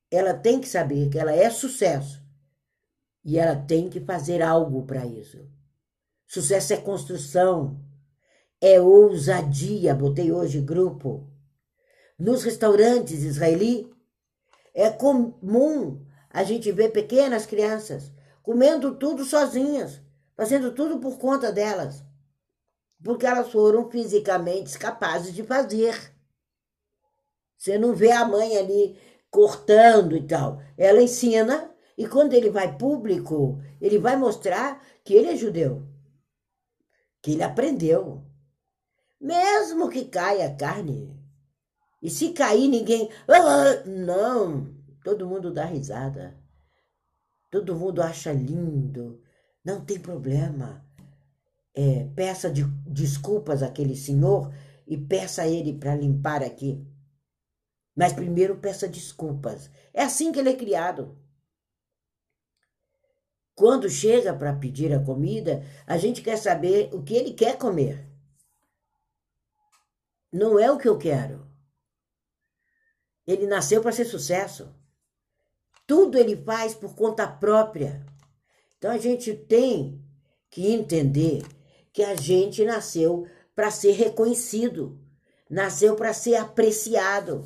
Ela 0.10 0.34
tem 0.34 0.62
que 0.62 0.70
saber 0.70 1.10
que 1.10 1.20
ela 1.20 1.34
é 1.34 1.50
sucesso 1.50 2.24
e 3.26 3.38
ela 3.38 3.58
tem 3.58 3.90
que 3.90 4.00
fazer 4.00 4.42
algo 4.42 4.86
para 4.86 5.06
isso. 5.06 5.46
Sucesso 6.26 6.72
é 6.72 6.78
construção, 6.78 7.78
é 8.62 8.80
ousadia. 8.80 9.94
Botei 9.94 10.32
hoje 10.32 10.62
grupo. 10.62 11.30
Nos 12.18 12.44
restaurantes 12.44 13.22
israeli, 13.22 13.96
é 14.78 14.92
comum 14.92 16.06
a 16.30 16.44
gente 16.44 16.72
ver 16.72 16.90
pequenas 16.92 17.48
crianças 17.48 18.12
comendo 18.44 18.94
tudo 18.96 19.26
sozinhas, 19.26 20.00
fazendo 20.36 20.72
tudo 20.72 21.00
por 21.00 21.18
conta 21.18 21.52
delas, 21.52 22.04
porque 23.04 23.26
elas 23.26 23.52
foram 23.52 23.90
fisicamente 23.90 24.78
capazes 24.78 25.34
de 25.34 25.42
fazer. 25.44 26.14
Você 27.58 27.76
não 27.80 27.96
vê 27.96 28.12
a 28.12 28.24
mãe 28.24 28.56
ali 28.56 29.00
cortando 29.32 30.16
e 30.16 30.28
tal. 30.28 30.62
Ela 30.78 31.02
ensina 31.02 31.74
e 31.98 32.08
quando 32.08 32.34
ele 32.34 32.52
vai 32.52 32.78
público, 32.78 33.60
ele 33.82 33.98
vai 33.98 34.16
mostrar 34.16 34.86
que 35.04 35.16
ele 35.16 35.30
é 35.30 35.36
judeu, 35.36 35.88
que 37.20 37.32
ele 37.32 37.42
aprendeu. 37.42 38.24
Mesmo 39.20 39.90
que 39.90 40.06
caia 40.06 40.56
carne. 40.56 41.17
E 42.08 42.10
se 42.10 42.30
cair, 42.30 42.70
ninguém. 42.70 43.10
Não, 43.86 44.74
todo 45.04 45.28
mundo 45.28 45.54
dá 45.54 45.66
risada, 45.66 46.42
todo 47.52 47.76
mundo 47.76 48.02
acha 48.02 48.32
lindo, 48.32 49.22
não 49.62 49.84
tem 49.84 50.00
problema. 50.00 50.88
É, 51.76 52.06
peça 52.16 52.50
de, 52.50 52.64
desculpas 52.90 53.62
àquele 53.62 53.94
senhor 53.94 54.54
e 54.88 54.96
peça 54.96 55.42
a 55.42 55.50
ele 55.50 55.78
para 55.78 55.98
limpar 55.98 56.42
aqui. 56.42 56.82
Mas 57.94 58.14
primeiro 58.14 58.58
peça 58.58 58.88
desculpas. 58.88 59.70
É 59.94 60.02
assim 60.02 60.32
que 60.32 60.40
ele 60.40 60.52
é 60.52 60.56
criado. 60.56 61.20
Quando 63.54 63.90
chega 63.90 64.34
para 64.34 64.56
pedir 64.56 64.94
a 64.94 65.04
comida, 65.04 65.62
a 65.86 65.98
gente 65.98 66.22
quer 66.22 66.38
saber 66.38 66.90
o 66.94 67.04
que 67.04 67.16
ele 67.16 67.34
quer 67.34 67.58
comer. 67.58 68.10
Não 70.32 70.58
é 70.58 70.72
o 70.72 70.78
que 70.78 70.88
eu 70.88 70.98
quero. 70.98 71.46
Ele 73.28 73.46
nasceu 73.46 73.82
para 73.82 73.92
ser 73.92 74.06
sucesso. 74.06 74.74
Tudo 75.86 76.18
ele 76.18 76.36
faz 76.38 76.74
por 76.74 76.96
conta 76.96 77.28
própria. 77.28 78.06
Então 78.78 78.92
a 78.92 78.98
gente 78.98 79.34
tem 79.34 80.02
que 80.50 80.72
entender 80.72 81.44
que 81.92 82.04
a 82.04 82.16
gente 82.16 82.64
nasceu 82.64 83.28
para 83.56 83.70
ser 83.72 83.92
reconhecido, 83.92 85.00
nasceu 85.50 85.96
para 85.96 86.14
ser 86.14 86.36
apreciado. 86.36 87.44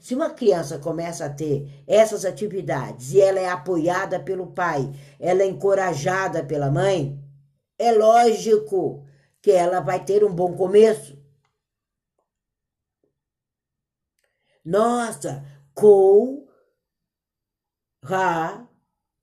Se 0.00 0.14
uma 0.14 0.30
criança 0.30 0.78
começa 0.78 1.24
a 1.24 1.30
ter 1.30 1.82
essas 1.86 2.24
atividades 2.24 3.12
e 3.12 3.20
ela 3.20 3.40
é 3.40 3.48
apoiada 3.48 4.20
pelo 4.20 4.48
pai, 4.48 4.92
ela 5.18 5.42
é 5.42 5.46
encorajada 5.46 6.44
pela 6.44 6.70
mãe, 6.70 7.18
é 7.78 7.92
lógico 7.92 9.04
que 9.40 9.50
ela 9.50 9.80
vai 9.80 10.04
ter 10.04 10.24
um 10.24 10.34
bom 10.34 10.54
começo. 10.54 11.18
Nossa, 14.64 15.44
kou, 15.74 16.48
ra, 18.02 18.66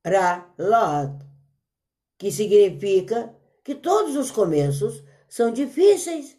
ra, 0.05 0.53
lot, 0.59 1.25
que 2.19 2.31
significa 2.31 3.35
que 3.63 3.73
todos 3.73 4.15
os 4.15 4.29
começos 4.29 5.03
são 5.27 5.51
difíceis. 5.51 6.37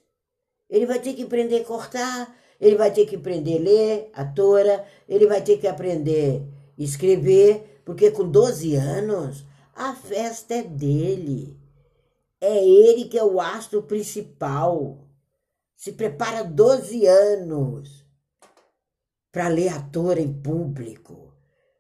Ele 0.71 0.87
vai 0.87 1.01
ter 1.01 1.15
que 1.15 1.25
aprender 1.25 1.63
a 1.63 1.65
cortar, 1.65 2.37
ele 2.61 2.77
vai 2.77 2.93
ter 2.93 3.07
que 3.07 3.17
aprender 3.17 3.59
a 3.59 3.61
ler 3.61 4.11
a 4.13 4.25
Torá, 4.25 4.87
ele 5.09 5.27
vai 5.27 5.43
ter 5.43 5.59
que 5.59 5.67
aprender 5.67 6.47
a 6.79 6.83
escrever, 6.83 7.83
porque 7.85 8.13
com 8.13 8.31
12 8.31 8.77
anos 8.77 9.45
a 9.75 9.97
festa 9.97 10.55
é 10.55 10.63
dele. 10.63 11.59
É 12.41 12.65
ele 12.65 13.07
que 13.07 13.19
é 13.19 13.25
o 13.25 13.41
astro 13.41 13.83
principal. 13.83 14.99
Se 15.77 15.93
prepara 15.93 16.45
12 16.45 17.05
anos 17.07 18.02
para 19.33 19.49
ler 19.49 19.71
a 19.71 19.81
Torá 19.81 20.21
em 20.21 20.33
público, 20.33 21.35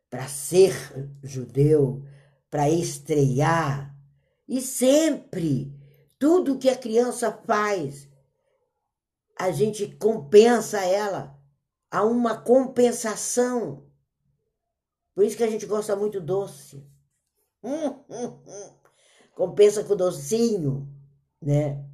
para 0.08 0.26
ser 0.26 0.72
judeu, 1.22 2.02
para 2.50 2.68
estrear. 2.70 3.94
E 4.48 4.60
sempre, 4.60 5.70
tudo 6.18 6.58
que 6.58 6.70
a 6.70 6.76
criança 6.76 7.30
faz, 7.46 8.08
a 9.38 9.50
gente 9.50 9.86
compensa 9.96 10.80
ela. 10.84 11.38
Há 11.90 12.04
uma 12.04 12.40
compensação. 12.40 13.86
Por 15.14 15.24
isso 15.24 15.36
que 15.36 15.44
a 15.44 15.50
gente 15.50 15.66
gosta 15.66 15.94
muito 15.94 16.20
doce. 16.20 16.90
Hum, 17.62 18.02
hum, 18.08 18.42
hum. 18.46 18.74
Compensa 19.34 19.84
com 19.84 19.94
docinho, 19.94 20.88
né? 21.40 21.84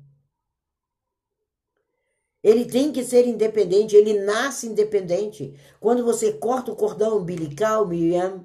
Ele 2.42 2.64
tem 2.64 2.92
que 2.92 3.02
ser 3.02 3.26
independente, 3.26 3.96
ele 3.96 4.20
nasce 4.20 4.66
independente. 4.66 5.58
Quando 5.80 6.04
você 6.04 6.32
corta 6.32 6.70
o 6.70 6.76
cordão 6.76 7.18
umbilical, 7.18 7.86
Miriam, 7.86 8.44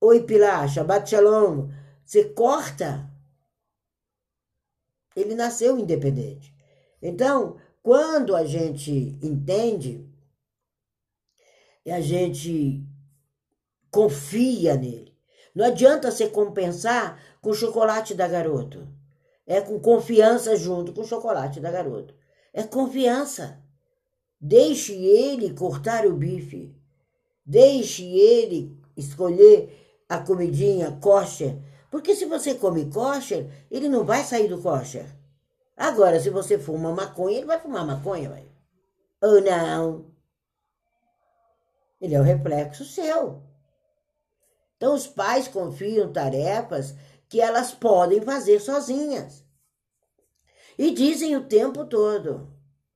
oi 0.00 0.22
Pilar, 0.22 0.68
Shabbat 0.68 1.10
Shalom, 1.10 1.68
você 2.04 2.24
corta, 2.24 3.10
ele 5.16 5.34
nasceu 5.34 5.78
independente. 5.78 6.54
Então, 7.02 7.56
quando 7.82 8.36
a 8.36 8.44
gente 8.44 9.18
entende 9.22 10.08
e 11.84 11.90
a 11.90 12.00
gente 12.00 12.84
confia 13.90 14.76
nele, 14.76 15.16
não 15.54 15.64
adianta 15.64 16.10
você 16.10 16.28
compensar 16.28 17.20
com 17.40 17.50
o 17.50 17.54
chocolate 17.54 18.14
da 18.14 18.28
garoto. 18.28 18.86
É 19.46 19.60
com 19.60 19.80
confiança 19.80 20.54
junto 20.54 20.92
com 20.92 21.00
o 21.00 21.06
chocolate 21.06 21.58
da 21.58 21.70
garoto. 21.72 22.14
É 22.52 22.62
confiança. 22.62 23.62
Deixe 24.40 24.92
ele 24.94 25.54
cortar 25.54 26.06
o 26.06 26.14
bife. 26.14 26.74
Deixe 27.44 28.04
ele 28.04 28.78
escolher 28.96 30.02
a 30.08 30.18
comidinha 30.18 30.98
kosher. 31.00 31.58
Porque 31.90 32.14
se 32.14 32.24
você 32.24 32.54
come 32.54 32.90
kosher, 32.90 33.50
ele 33.70 33.88
não 33.88 34.04
vai 34.04 34.24
sair 34.24 34.48
do 34.48 34.60
kosher. 34.60 35.06
Agora, 35.76 36.20
se 36.20 36.30
você 36.30 36.58
fuma 36.58 36.92
maconha, 36.92 37.38
ele 37.38 37.46
vai 37.46 37.58
fumar 37.58 37.86
maconha, 37.86 38.28
vai. 38.28 38.46
Ou 39.22 39.40
não. 39.40 40.06
Ele 42.00 42.14
é 42.14 42.20
o 42.20 42.24
reflexo 42.24 42.84
seu. 42.84 43.42
Então, 44.76 44.94
os 44.94 45.06
pais 45.06 45.46
confiam 45.48 46.12
tarefas 46.12 46.94
que 47.28 47.40
elas 47.40 47.72
podem 47.72 48.20
fazer 48.22 48.60
sozinhas. 48.60 49.44
E 50.82 50.92
dizem 50.92 51.36
o 51.36 51.44
tempo 51.44 51.84
todo: 51.84 52.48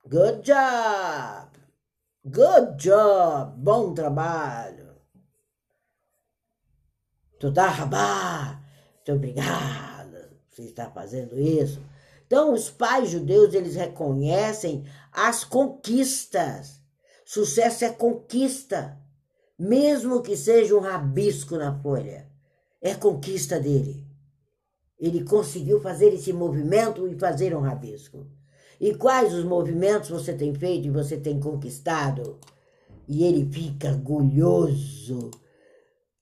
Good 0.09 0.41
job! 0.41 1.51
Good 2.25 2.83
job! 2.83 3.53
Bom 3.59 3.93
trabalho! 3.93 4.97
Tudarabá! 7.39 8.59
Muito 8.95 9.13
obrigado! 9.13 10.17
Você 10.49 10.63
está 10.63 10.91
fazendo 10.91 11.39
isso. 11.39 11.79
Então, 12.27 12.55
os 12.55 12.71
pais 12.71 13.11
judeus, 13.11 13.53
eles 13.53 13.75
reconhecem 13.75 14.87
as 15.13 15.45
conquistas. 15.45 16.81
Sucesso 17.23 17.85
é 17.85 17.91
conquista, 17.91 18.99
mesmo 19.59 20.23
que 20.23 20.39
seja 20.39 20.75
um 20.75 20.81
rabisco 20.81 21.59
na 21.59 21.79
folha. 21.83 22.33
É 22.81 22.95
conquista 22.95 23.61
dele. 23.61 24.04
Ele 25.05 25.23
conseguiu 25.23 25.81
fazer 25.83 26.15
esse 26.15 26.33
movimento 26.33 27.07
e 27.07 27.19
fazer 27.19 27.55
um 27.55 27.61
rabisco. 27.61 28.27
E 28.81 28.95
quais 28.95 29.35
os 29.35 29.45
movimentos 29.45 30.09
você 30.09 30.33
tem 30.33 30.55
feito 30.55 30.87
e 30.87 30.91
você 30.91 31.19
tem 31.19 31.39
conquistado? 31.39 32.39
E 33.07 33.23
ele 33.23 33.45
fica 33.53 33.91
orgulhoso 33.91 35.31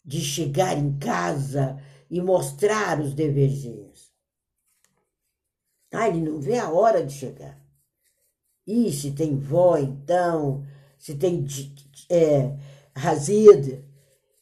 de 0.04 0.20
chegar 0.20 0.76
em 0.76 0.98
casa 0.98 1.80
e 2.10 2.20
mostrar 2.20 3.00
os 3.00 3.14
deverzinhos. 3.14 4.10
Ah, 5.92 6.08
ele 6.08 6.20
não 6.20 6.40
vê 6.40 6.58
a 6.58 6.68
hora 6.68 7.06
de 7.06 7.12
chegar. 7.12 7.56
E 8.66 8.90
se 8.90 9.12
tem 9.12 9.38
vó, 9.38 9.78
então, 9.78 10.64
se 10.98 11.14
tem 11.14 11.46
é, 12.10 12.56
Hazid, 12.96 13.84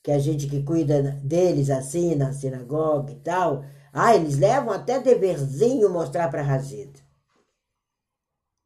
que 0.03 0.11
é 0.11 0.15
a 0.15 0.19
gente 0.19 0.47
que 0.47 0.63
cuida 0.63 1.03
deles 1.23 1.69
assim 1.69 2.15
na 2.15 2.33
sinagoga 2.33 3.13
e 3.13 3.17
tal, 3.17 3.65
ah, 3.93 4.15
eles 4.15 4.39
levam 4.39 4.73
até 4.73 5.01
deverzinho 5.01 5.91
mostrar 5.91 6.29
para 6.31 6.43
Hazid. 6.43 7.05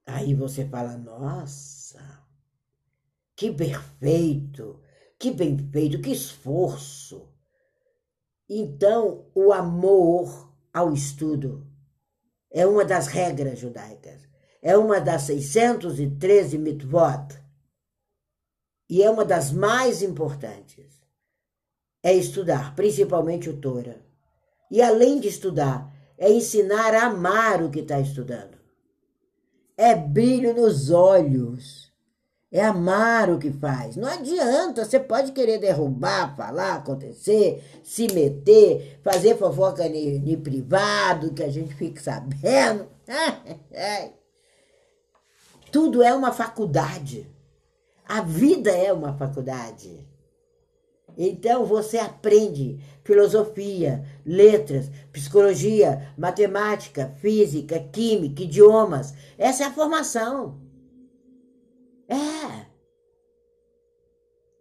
Aí 0.06 0.34
você 0.34 0.66
fala, 0.66 0.96
nossa, 0.98 2.22
que 3.34 3.50
perfeito, 3.50 4.80
que 5.18 5.30
bem 5.30 5.56
feito, 5.56 6.00
que 6.00 6.12
esforço. 6.12 7.28
Então, 8.48 9.26
o 9.34 9.52
amor 9.52 10.52
ao 10.72 10.92
estudo 10.92 11.66
é 12.50 12.66
uma 12.66 12.84
das 12.84 13.06
regras 13.06 13.58
judaicas, 13.58 14.28
é 14.60 14.76
uma 14.76 15.00
das 15.00 15.22
613 15.22 16.58
mitvot 16.58 17.42
e 18.88 19.02
é 19.02 19.10
uma 19.10 19.24
das 19.24 19.50
mais 19.50 20.02
importantes. 20.02 21.02
É 22.02 22.12
estudar, 22.12 22.74
principalmente 22.76 23.48
o 23.48 23.58
Torah. 23.58 23.98
E 24.74 24.82
além 24.82 25.20
de 25.20 25.28
estudar, 25.28 25.88
é 26.18 26.28
ensinar 26.32 26.92
a 26.94 27.04
amar 27.04 27.62
o 27.62 27.70
que 27.70 27.78
está 27.78 28.00
estudando. 28.00 28.58
É 29.76 29.94
brilho 29.94 30.52
nos 30.52 30.90
olhos. 30.90 31.92
É 32.50 32.60
amar 32.60 33.30
o 33.30 33.38
que 33.38 33.52
faz. 33.52 33.94
Não 33.94 34.08
adianta, 34.08 34.84
você 34.84 34.98
pode 34.98 35.30
querer 35.30 35.58
derrubar, 35.58 36.34
falar, 36.34 36.74
acontecer, 36.74 37.62
se 37.84 38.12
meter, 38.12 38.98
fazer 39.04 39.36
fofoca 39.36 39.86
em 39.86 40.36
privado, 40.40 41.32
que 41.32 41.44
a 41.44 41.50
gente 41.52 41.72
fique 41.72 42.02
sabendo. 42.02 42.88
Tudo 45.70 46.02
é 46.02 46.12
uma 46.12 46.32
faculdade. 46.32 47.32
A 48.04 48.22
vida 48.22 48.72
é 48.72 48.92
uma 48.92 49.16
faculdade. 49.16 50.04
Então 51.16 51.64
você 51.64 51.98
aprende 51.98 52.80
filosofia, 53.04 54.04
letras, 54.24 54.90
psicologia, 55.12 56.12
matemática, 56.16 57.14
física, 57.20 57.78
química, 57.78 58.42
idiomas. 58.42 59.12
Essa 59.36 59.64
é 59.64 59.66
a 59.66 59.72
formação. 59.72 60.60
É. 62.08 62.66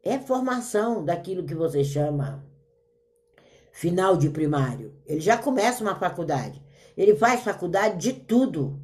é 0.03 0.19
formação 0.19 1.03
daquilo 1.03 1.43
que 1.43 1.53
você 1.53 1.83
chama 1.83 2.43
final 3.71 4.15
de 4.15 4.29
primário. 4.29 4.93
Ele 5.05 5.19
já 5.19 5.37
começa 5.37 5.83
uma 5.83 5.95
faculdade. 5.95 6.61
Ele 6.95 7.15
faz 7.15 7.41
faculdade 7.41 7.97
de 7.97 8.13
tudo. 8.13 8.79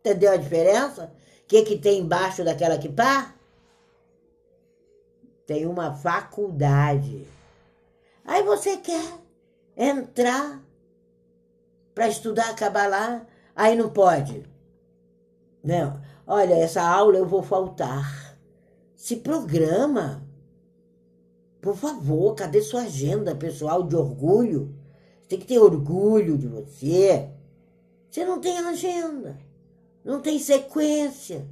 Entendeu 0.00 0.32
a 0.32 0.36
diferença? 0.36 1.12
O 1.42 1.46
que, 1.46 1.62
que 1.62 1.78
tem 1.78 2.00
embaixo 2.00 2.44
daquela 2.44 2.78
que 2.78 2.88
pá? 2.88 3.34
Tem 5.46 5.66
uma 5.66 5.94
faculdade. 5.94 7.26
Aí 8.24 8.42
você 8.42 8.76
quer 8.76 9.25
entrar 9.76 10.62
para 11.94 12.08
estudar 12.08 12.54
Kabbalah, 12.56 13.26
aí 13.54 13.76
não 13.76 13.90
pode. 13.90 14.44
Não. 15.62 16.00
Olha, 16.26 16.54
essa 16.54 16.82
aula 16.82 17.16
eu 17.18 17.26
vou 17.26 17.42
faltar. 17.42 18.36
Se 18.94 19.16
programa. 19.16 20.26
Por 21.60 21.76
favor, 21.76 22.34
cadê 22.34 22.62
sua 22.62 22.82
agenda 22.82 23.34
pessoal 23.34 23.82
de 23.82 23.96
orgulho? 23.96 24.74
Você 25.20 25.28
tem 25.28 25.38
que 25.40 25.46
ter 25.46 25.58
orgulho 25.58 26.38
de 26.38 26.46
você. 26.46 27.30
Você 28.08 28.24
não 28.24 28.40
tem 28.40 28.58
agenda 28.58 29.36
não 30.06 30.20
tem 30.20 30.38
sequência. 30.38 31.44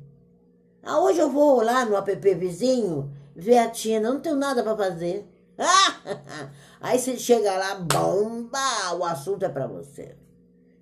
Ah, 0.81 1.01
hoje 1.01 1.19
eu 1.19 1.29
vou 1.29 1.61
lá 1.61 1.85
no 1.85 1.97
app 1.97 2.35
vizinho 2.37 3.11
ver 3.35 3.59
a 3.59 3.69
Tina, 3.69 4.13
não 4.13 4.21
tenho 4.21 4.37
nada 4.37 4.63
para 4.63 4.77
fazer. 4.77 5.29
Aí 6.81 6.99
você 6.99 7.17
chega 7.17 7.57
lá, 7.57 7.77
bomba, 7.77 8.95
o 8.99 9.05
assunto 9.05 9.45
é 9.45 9.49
para 9.49 9.67
você. 9.67 10.17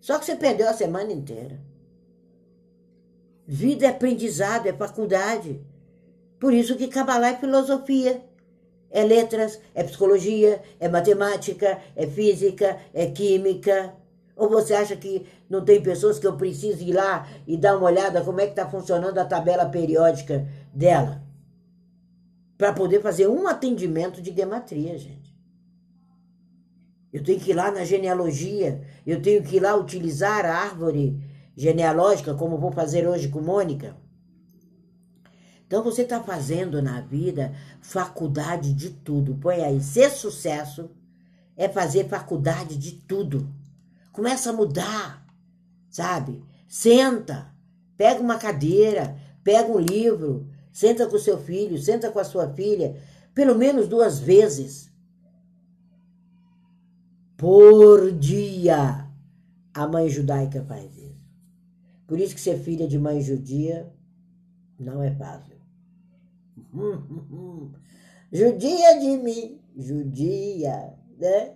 Só 0.01 0.19
que 0.19 0.25
você 0.25 0.37
perdeu 0.37 0.69
a 0.69 0.75
semana 0.75 1.13
inteira. 1.13 1.61
Vida 3.47 3.87
é 3.87 3.91
aprendizado, 3.91 4.67
é 4.67 4.73
faculdade. 4.73 5.61
Por 6.41 6.53
isso 6.53 6.77
que 6.77 6.89
Kabbalah 6.89 7.31
é 7.31 7.37
filosofia. 7.37 8.25
É 8.91 9.03
letras, 9.05 9.59
é 9.75 9.83
psicologia, 9.83 10.63
é 10.79 10.87
matemática, 10.87 11.81
é 11.97 12.07
física, 12.07 12.79
é 12.93 13.07
química, 13.07 13.95
ou 14.37 14.49
você 14.49 14.75
acha 14.75 14.97
que 14.97 15.27
não 15.49 15.65
tem 15.65 15.83
pessoas 15.83 16.19
que 16.19 16.27
eu 16.27 16.37
preciso 16.37 16.83
ir 16.83 16.93
lá 16.93 17.29
e 17.47 17.57
dar 17.57 17.77
uma 17.77 17.87
olhada 17.87 18.23
como 18.23 18.41
é 18.41 18.45
que 18.45 18.53
está 18.53 18.69
funcionando 18.69 19.19
a 19.19 19.25
tabela 19.25 19.67
periódica 19.67 20.49
dela? 20.75 21.22
Para 22.63 22.73
poder 22.73 23.03
fazer 23.03 23.27
um 23.27 23.49
atendimento 23.49 24.23
de 24.23 24.33
gematria, 24.33 24.97
gente. 24.97 25.37
Eu 27.13 27.21
tenho 27.21 27.41
que 27.41 27.51
ir 27.51 27.55
lá 27.55 27.73
na 27.73 27.85
genealogia, 27.85 28.87
eu 29.05 29.21
tenho 29.21 29.43
que 29.43 29.57
ir 29.57 29.61
lá 29.61 29.75
utilizar 29.75 30.47
a 30.47 30.55
árvore 30.55 31.21
genealógica, 31.57 32.35
como 32.35 32.57
vou 32.57 32.71
fazer 32.71 33.05
hoje 33.09 33.31
com 33.31 33.41
Mônica. 33.41 33.97
Então 35.67 35.83
você 35.83 36.03
está 36.03 36.23
fazendo 36.23 36.81
na 36.81 37.01
vida 37.01 37.53
faculdade 37.81 38.73
de 38.73 38.91
tudo. 38.91 39.35
Põe 39.35 39.65
aí, 39.65 39.81
ser 39.81 40.11
sucesso 40.11 40.89
é 41.57 41.69
fazer 41.69 42.07
faculdade 42.07 42.79
de 42.79 42.93
tudo. 42.93 43.53
Começa 44.13 44.51
a 44.51 44.53
mudar, 44.53 45.27
sabe? 45.91 46.45
Senta, 46.69 47.53
pega 47.97 48.21
uma 48.21 48.39
cadeira, 48.39 49.17
pega 49.43 49.67
um 49.67 49.81
livro, 49.81 50.52
senta 50.73 51.07
com 51.07 51.19
seu 51.19 51.39
filho, 51.39 51.79
senta 51.79 52.11
com 52.11 52.19
a 52.19 52.25
sua 52.25 52.49
filha, 52.49 52.97
pelo 53.35 53.55
menos 53.55 53.87
duas 53.89 54.19
vezes 54.19 54.91
por 57.37 58.13
dia. 58.13 59.09
A 59.75 59.87
mãe 59.87 60.09
judaica 60.09 60.65
faz 60.65 60.97
isso. 60.97 61.21
Por 62.07 62.21
isso 62.21 62.35
que 62.35 62.41
ser 62.41 62.59
filha 62.59 62.87
de 62.87 62.99
mãe 62.99 63.21
judia 63.21 63.91
não 64.79 65.03
é 65.03 65.11
fácil. 65.15 65.57
judia 68.31 68.99
de 69.01 69.17
mim, 69.19 69.61
judia, 69.77 70.95
né? 71.19 71.55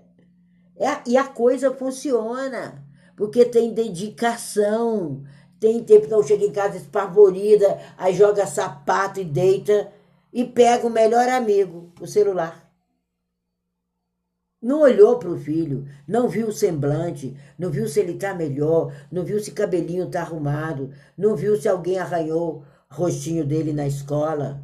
É, 0.76 1.02
e 1.06 1.16
a 1.16 1.24
coisa 1.24 1.72
funciona, 1.74 2.84
porque 3.16 3.44
tem 3.44 3.72
dedicação. 3.72 5.24
Tem 5.58 5.82
tempo, 5.82 6.06
então 6.06 6.22
chega 6.22 6.44
em 6.44 6.52
casa 6.52 6.76
espavorida, 6.76 7.80
aí 7.96 8.14
joga 8.14 8.46
sapato 8.46 9.20
e 9.20 9.24
deita 9.24 9.90
e 10.32 10.44
pega 10.44 10.86
o 10.86 10.90
melhor 10.90 11.28
amigo, 11.28 11.92
o 12.00 12.06
celular. 12.06 12.70
Não 14.60 14.80
olhou 14.80 15.18
para 15.18 15.30
o 15.30 15.38
filho, 15.38 15.86
não 16.06 16.28
viu 16.28 16.48
o 16.48 16.52
semblante, 16.52 17.36
não 17.58 17.70
viu 17.70 17.88
se 17.88 18.00
ele 18.00 18.12
está 18.12 18.34
melhor, 18.34 18.92
não 19.10 19.24
viu 19.24 19.38
se 19.38 19.52
cabelinho 19.52 20.06
está 20.06 20.22
arrumado, 20.22 20.92
não 21.16 21.36
viu 21.36 21.56
se 21.56 21.68
alguém 21.68 21.98
arranhou 21.98 22.64
o 22.90 22.94
rostinho 22.94 23.46
dele 23.46 23.72
na 23.72 23.86
escola. 23.86 24.62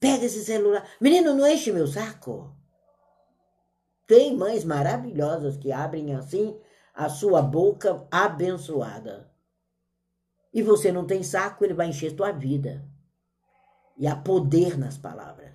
Pega 0.00 0.24
esse 0.24 0.44
celular. 0.44 0.86
Menino, 1.00 1.32
não 1.32 1.46
enche 1.46 1.70
meu 1.70 1.86
saco. 1.86 2.52
Tem 4.06 4.36
mães 4.36 4.64
maravilhosas 4.64 5.56
que 5.56 5.70
abrem 5.70 6.14
assim 6.14 6.58
a 6.94 7.08
sua 7.08 7.40
boca 7.40 8.06
abençoada. 8.10 9.31
E 10.52 10.62
você 10.62 10.92
não 10.92 11.06
tem 11.06 11.22
saco, 11.22 11.64
ele 11.64 11.74
vai 11.74 11.88
encher 11.88 12.14
tua 12.14 12.30
vida. 12.30 12.84
E 13.96 14.06
há 14.06 14.14
poder 14.14 14.78
nas 14.78 14.98
palavras. 14.98 15.52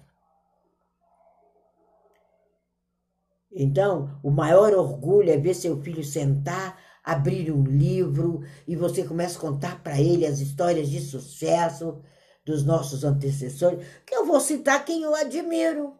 Então, 3.51 4.19
o 4.21 4.29
maior 4.29 4.73
orgulho 4.73 5.31
é 5.31 5.37
ver 5.37 5.53
seu 5.53 5.81
filho 5.81 6.03
sentar, 6.03 6.79
abrir 7.03 7.51
um 7.51 7.63
livro 7.63 8.41
e 8.67 8.75
você 8.75 9.03
começa 9.03 9.37
a 9.37 9.41
contar 9.41 9.81
para 9.81 9.99
ele 9.99 10.25
as 10.25 10.39
histórias 10.39 10.89
de 10.89 10.99
sucesso 10.99 12.01
dos 12.45 12.63
nossos 12.63 13.03
antecessores, 13.03 13.85
que 14.05 14.15
eu 14.15 14.25
vou 14.25 14.39
citar 14.39 14.83
quem 14.85 15.03
eu 15.03 15.15
admiro. 15.15 15.97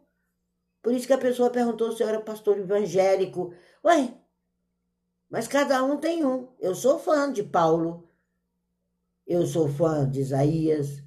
Por 0.81 0.93
isso 0.93 1.07
que 1.07 1.13
a 1.13 1.17
pessoa 1.17 1.49
perguntou 1.49 1.91
se 1.91 2.03
eu 2.03 2.07
era 2.07 2.21
pastor 2.21 2.57
evangélico. 2.57 3.53
Ué, 3.83 4.13
mas 5.29 5.47
cada 5.47 5.83
um 5.83 5.97
tem 5.97 6.25
um. 6.25 6.47
Eu 6.59 6.75
sou 6.75 6.99
fã 6.99 7.31
de 7.31 7.43
Paulo. 7.43 8.06
Eu 9.27 9.45
sou 9.45 9.67
fã 9.67 10.09
de 10.09 10.21
Isaías, 10.21 11.03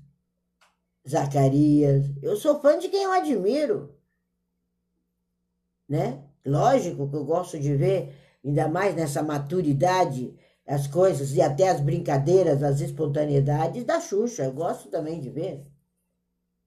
Zacarias. 1.08 2.06
Eu 2.22 2.36
sou 2.36 2.60
fã 2.60 2.78
de 2.78 2.88
quem 2.88 3.02
eu 3.02 3.12
admiro. 3.12 3.98
Né? 5.88 6.22
Lógico 6.44 7.08
que 7.08 7.16
eu 7.16 7.24
gosto 7.24 7.58
de 7.58 7.74
ver, 7.74 8.14
ainda 8.44 8.68
mais 8.68 8.94
nessa 8.94 9.22
maturidade, 9.22 10.36
as 10.66 10.86
coisas 10.86 11.32
e 11.34 11.40
até 11.40 11.68
as 11.68 11.80
brincadeiras, 11.80 12.62
as 12.62 12.80
espontaneidades 12.80 13.84
da 13.84 14.00
Xuxa. 14.00 14.44
Eu 14.44 14.52
gosto 14.52 14.88
também 14.88 15.20
de 15.20 15.30
ver. 15.30 15.66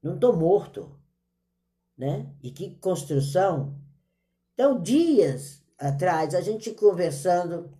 Não 0.02 0.16
estou 0.16 0.36
morto 0.36 1.00
né? 1.98 2.34
E 2.42 2.52
que 2.52 2.76
construção. 2.76 3.80
Então, 4.54 4.82
dias 4.82 5.63
atrás, 5.78 6.36
a 6.36 6.42
gente 6.42 6.72
conversando, 6.72 7.72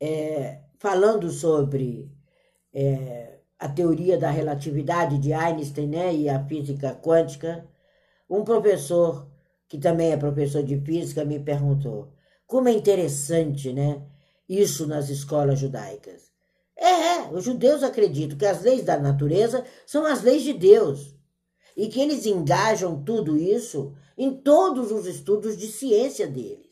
é, 0.00 0.62
falando 0.78 1.30
sobre 1.30 2.10
é, 2.72 3.38
a 3.58 3.68
teoria 3.68 4.16
da 4.16 4.30
relatividade 4.30 5.18
de 5.18 5.32
Einstein 5.32 5.88
né, 5.88 6.14
e 6.14 6.28
a 6.28 6.44
física 6.44 6.94
quântica, 6.94 7.66
um 8.30 8.44
professor, 8.44 9.26
que 9.68 9.78
também 9.78 10.12
é 10.12 10.16
professor 10.16 10.62
de 10.62 10.80
física, 10.80 11.24
me 11.24 11.40
perguntou 11.40 12.12
como 12.46 12.68
é 12.68 12.72
interessante 12.72 13.72
né, 13.72 14.02
isso 14.48 14.86
nas 14.86 15.08
escolas 15.10 15.58
judaicas. 15.58 16.28
É, 16.76 16.86
é, 16.86 17.28
os 17.32 17.44
judeus 17.44 17.82
acreditam 17.82 18.38
que 18.38 18.46
as 18.46 18.62
leis 18.62 18.84
da 18.84 18.98
natureza 18.98 19.64
são 19.84 20.06
as 20.06 20.22
leis 20.22 20.42
de 20.42 20.52
Deus 20.52 21.14
e 21.76 21.88
que 21.88 22.00
eles 22.00 22.24
engajam 22.24 23.02
tudo 23.02 23.36
isso 23.36 23.94
em 24.16 24.32
todos 24.32 24.92
os 24.92 25.06
estudos 25.06 25.56
de 25.56 25.66
ciência 25.66 26.26
deles. 26.26 26.67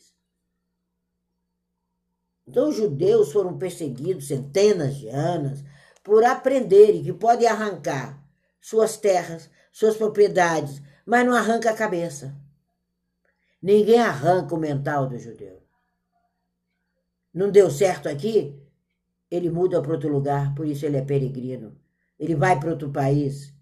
Então, 2.47 2.69
os 2.69 2.75
judeus 2.75 3.31
foram 3.31 3.57
perseguidos 3.57 4.27
centenas 4.27 4.95
de 4.95 5.09
anos 5.09 5.63
por 6.03 6.23
aprenderem 6.23 7.03
que 7.03 7.11
podem 7.11 7.47
arrancar 7.47 8.23
suas 8.61 8.95
terras, 8.97 9.49
suas 9.71 9.97
propriedades, 9.97 10.81
mas 11.05 11.25
não 11.25 11.33
arranca 11.33 11.69
a 11.69 11.75
cabeça. 11.75 12.33
Ninguém 13.61 13.99
arranca 13.99 14.55
o 14.55 14.59
mental 14.59 15.07
do 15.07 15.17
judeu. 15.17 15.61
Não 17.33 17.51
deu 17.51 17.69
certo 17.69 18.07
aqui? 18.07 18.57
Ele 19.29 19.49
muda 19.49 19.81
para 19.81 19.91
outro 19.91 20.09
lugar, 20.09 20.55
por 20.55 20.65
isso 20.65 20.85
ele 20.85 20.97
é 20.97 21.01
peregrino. 21.01 21.77
Ele 22.17 22.33
vai 22.33 22.57
para 22.57 22.69
outro 22.69 22.89
país 22.89 23.53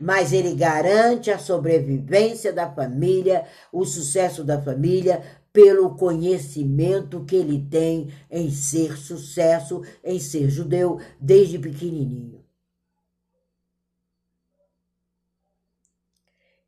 mas 0.00 0.32
ele 0.32 0.54
garante 0.54 1.30
a 1.30 1.38
sobrevivência 1.38 2.54
da 2.54 2.70
família, 2.70 3.44
o 3.70 3.84
sucesso 3.84 4.42
da 4.42 4.58
família, 4.60 5.22
pelo 5.52 5.96
conhecimento 5.96 7.24
que 7.24 7.36
ele 7.36 7.66
tem 7.68 8.12
em 8.30 8.50
ser 8.50 8.96
sucesso, 8.96 9.82
em 10.04 10.18
ser 10.18 10.48
judeu 10.48 11.00
desde 11.20 11.58
pequenininho. 11.58 12.44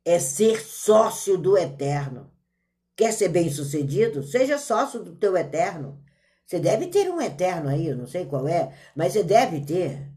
É 0.05 0.19
ser 0.19 0.61
sócio 0.61 1.37
do 1.37 1.57
eterno. 1.57 2.29
Quer 2.95 3.13
ser 3.13 3.29
bem-sucedido? 3.29 4.21
Seja 4.21 4.57
sócio 4.57 5.01
do 5.01 5.15
teu 5.15 5.35
eterno. 5.37 6.03
Você 6.45 6.59
deve 6.59 6.87
ter 6.87 7.09
um 7.09 7.21
eterno 7.21 7.69
aí, 7.69 7.87
eu 7.87 7.95
não 7.95 8.05
sei 8.05 8.25
qual 8.25 8.47
é, 8.47 8.77
mas 8.95 9.13
você 9.13 9.23
deve 9.23 9.61
ter. 9.61 10.11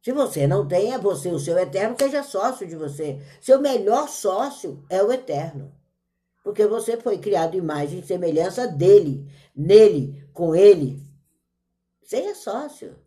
Se 0.00 0.12
você 0.12 0.46
não 0.46 0.66
tem, 0.66 0.92
é 0.94 0.98
você, 0.98 1.28
o 1.28 1.40
seu 1.40 1.58
eterno, 1.58 1.96
seja 1.98 2.22
sócio 2.22 2.66
de 2.66 2.76
você. 2.76 3.20
Seu 3.40 3.60
melhor 3.60 4.08
sócio 4.08 4.84
é 4.88 5.02
o 5.02 5.12
eterno. 5.12 5.74
Porque 6.48 6.66
você 6.66 6.96
foi 6.96 7.18
criado 7.18 7.58
imagem 7.58 7.98
e 7.98 8.06
semelhança 8.06 8.66
dele, 8.66 9.30
nele, 9.54 10.26
com 10.32 10.56
ele. 10.56 11.06
Seja 12.02 12.34
sócio. 12.34 12.98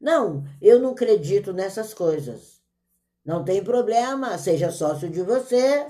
Não, 0.00 0.44
eu 0.62 0.78
não 0.78 0.92
acredito 0.92 1.52
nessas 1.52 1.92
coisas. 1.92 2.62
Não 3.24 3.44
tem 3.44 3.64
problema, 3.64 4.38
seja 4.38 4.70
sócio 4.70 5.10
de 5.10 5.22
você. 5.22 5.88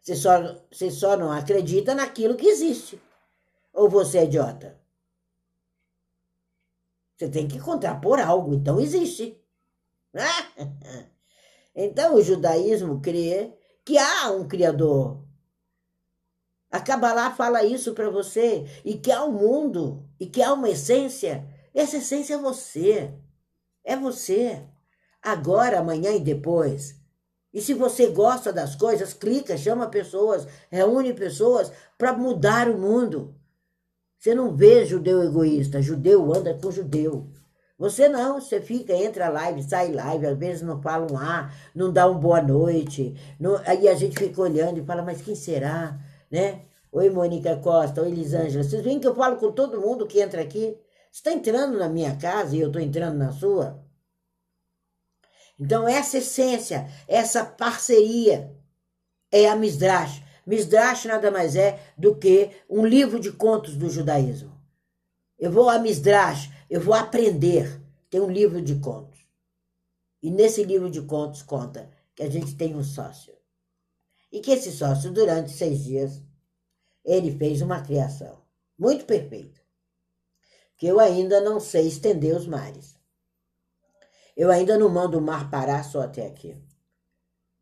Você 0.00 0.16
só, 0.16 0.40
você 0.72 0.90
só 0.90 1.18
não 1.18 1.30
acredita 1.30 1.94
naquilo 1.94 2.34
que 2.34 2.48
existe. 2.48 2.98
Ou 3.70 3.86
você 3.86 4.20
é 4.20 4.24
idiota? 4.24 4.80
Você 7.18 7.28
tem 7.28 7.46
que 7.46 7.60
contrapor 7.60 8.18
algo, 8.20 8.54
então 8.54 8.80
existe. 8.80 9.38
Então 11.72 12.16
o 12.16 12.22
judaísmo 12.22 13.00
crê 13.00 13.56
que 13.84 13.96
há 13.96 14.32
um 14.32 14.48
Criador. 14.48 15.29
A 16.70 16.78
Kabbalah 16.78 17.32
fala 17.32 17.64
isso 17.64 17.94
para 17.94 18.08
você, 18.08 18.64
e 18.84 18.94
que 18.94 19.10
há 19.10 19.24
um 19.24 19.32
mundo, 19.32 20.04
e 20.20 20.26
que 20.26 20.40
há 20.40 20.52
uma 20.52 20.68
essência. 20.70 21.44
Essa 21.74 21.96
essência 21.96 22.34
é 22.34 22.38
você. 22.38 23.12
É 23.82 23.96
você. 23.96 24.62
Agora, 25.20 25.80
amanhã 25.80 26.12
e 26.12 26.20
depois. 26.20 26.94
E 27.52 27.60
se 27.60 27.74
você 27.74 28.06
gosta 28.06 28.52
das 28.52 28.76
coisas, 28.76 29.12
clica, 29.12 29.56
chama 29.56 29.88
pessoas, 29.88 30.46
reúne 30.70 31.12
pessoas 31.12 31.72
para 31.98 32.12
mudar 32.12 32.68
o 32.68 32.78
mundo. 32.78 33.34
Você 34.16 34.34
não 34.34 34.54
vê 34.54 34.86
judeu 34.86 35.22
egoísta, 35.24 35.82
judeu 35.82 36.32
anda 36.32 36.54
com 36.54 36.70
judeu. 36.70 37.26
Você 37.76 38.08
não, 38.08 38.40
você 38.40 38.60
fica, 38.60 38.92
entra 38.92 39.30
live, 39.30 39.62
sai 39.62 39.90
live, 39.90 40.26
às 40.26 40.38
vezes 40.38 40.62
não 40.62 40.80
fala 40.82 41.10
um 41.10 41.16
ah, 41.16 41.50
não 41.74 41.90
dá 41.90 42.06
um 42.08 42.18
boa 42.20 42.40
noite. 42.40 43.16
Não, 43.40 43.56
aí 43.66 43.88
a 43.88 43.94
gente 43.94 44.18
fica 44.18 44.40
olhando 44.42 44.78
e 44.78 44.84
fala, 44.84 45.02
mas 45.02 45.22
quem 45.22 45.34
será? 45.34 45.98
Né? 46.30 46.62
Oi, 46.92 47.10
Mônica 47.10 47.56
Costa, 47.56 48.02
oi, 48.02 48.10
Lisângela. 48.10 48.62
Vocês 48.62 48.82
veem 48.82 49.00
que 49.00 49.06
eu 49.06 49.14
falo 49.14 49.36
com 49.36 49.52
todo 49.52 49.80
mundo 49.80 50.06
que 50.06 50.20
entra 50.20 50.42
aqui? 50.42 50.76
Você 51.10 51.18
está 51.18 51.32
entrando 51.32 51.78
na 51.78 51.88
minha 51.88 52.16
casa 52.16 52.54
e 52.54 52.60
eu 52.60 52.68
estou 52.68 52.80
entrando 52.80 53.18
na 53.18 53.32
sua? 53.32 53.84
Então, 55.58 55.86
essa 55.86 56.18
essência, 56.18 56.88
essa 57.06 57.44
parceria 57.44 58.56
é 59.30 59.48
a 59.48 59.56
Misdrash. 59.56 60.22
Misdrash 60.46 61.04
nada 61.04 61.30
mais 61.30 61.54
é 61.54 61.80
do 61.98 62.16
que 62.16 62.50
um 62.68 62.86
livro 62.86 63.20
de 63.20 63.30
contos 63.32 63.76
do 63.76 63.90
judaísmo. 63.90 64.58
Eu 65.38 65.50
vou 65.50 65.68
a 65.68 65.78
Misdrash, 65.78 66.50
eu 66.68 66.80
vou 66.80 66.94
aprender. 66.94 67.80
Tem 68.08 68.20
um 68.20 68.30
livro 68.30 68.62
de 68.62 68.76
contos. 68.76 69.20
E 70.22 70.30
nesse 70.30 70.64
livro 70.64 70.90
de 70.90 71.02
contos 71.02 71.42
conta 71.42 71.90
que 72.14 72.22
a 72.22 72.30
gente 72.30 72.56
tem 72.56 72.74
um 72.74 72.82
sócio. 72.82 73.39
E 74.30 74.40
que 74.40 74.52
esse 74.52 74.70
sócio, 74.70 75.10
durante 75.10 75.50
seis 75.50 75.84
dias, 75.84 76.22
ele 77.04 77.32
fez 77.36 77.60
uma 77.62 77.80
criação 77.82 78.40
muito 78.78 79.04
perfeita. 79.04 79.60
Que 80.76 80.86
eu 80.86 80.98
ainda 80.98 81.40
não 81.40 81.60
sei 81.60 81.86
estender 81.86 82.34
os 82.34 82.46
mares. 82.46 82.96
Eu 84.36 84.50
ainda 84.50 84.78
não 84.78 84.88
mando 84.88 85.18
o 85.18 85.20
mar 85.20 85.50
parar 85.50 85.84
só 85.84 86.02
até 86.02 86.26
aqui. 86.26 86.56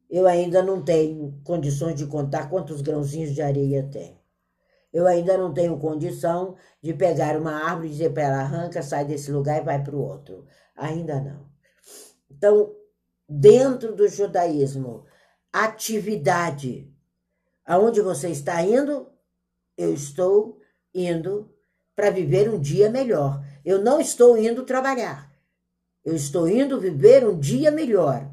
Eu 0.09 0.27
ainda 0.27 0.63
não 0.63 0.83
tenho 0.83 1.41
condições 1.43 1.97
de 1.97 2.07
contar 2.07 2.49
quantos 2.49 2.81
grãozinhos 2.81 3.35
de 3.35 3.43
areia 3.43 3.83
tem. 3.91 4.19
Eu 4.93 5.07
ainda 5.07 5.37
não 5.37 5.53
tenho 5.53 5.79
condição 5.79 6.57
de 6.81 6.95
pegar 6.95 7.37
uma 7.37 7.53
árvore 7.53 7.89
e 7.89 7.91
dizer 7.91 8.13
para 8.13 8.23
ela 8.23 8.41
arranca, 8.41 8.83
sai 8.83 9.05
desse 9.05 9.31
lugar 9.31 9.61
e 9.61 9.65
vai 9.65 9.83
para 9.83 9.95
o 9.95 10.01
outro. 10.01 10.47
Ainda 10.77 11.21
não. 11.21 11.47
Então, 12.31 12.75
dentro 13.29 13.95
do 13.95 14.09
judaísmo, 14.09 15.05
atividade. 15.53 16.93
Aonde 17.65 18.01
você 18.01 18.29
está 18.31 18.63
indo? 18.63 19.11
Eu 19.77 19.93
estou 19.93 20.61
indo 20.95 21.55
para 21.95 22.11
viver 22.11 22.49
um 22.49 22.61
dia 22.61 22.91
melhor. 22.91 23.45
Eu 23.65 23.83
não 23.83 24.01
estou 24.01 24.37
indo 24.37 24.65
trabalhar. 24.65 25.33
Eu 26.05 26.15
estou 26.15 26.49
indo 26.49 26.81
viver 26.81 27.27
um 27.27 27.39
dia 27.39 27.71
melhor. 27.71 28.31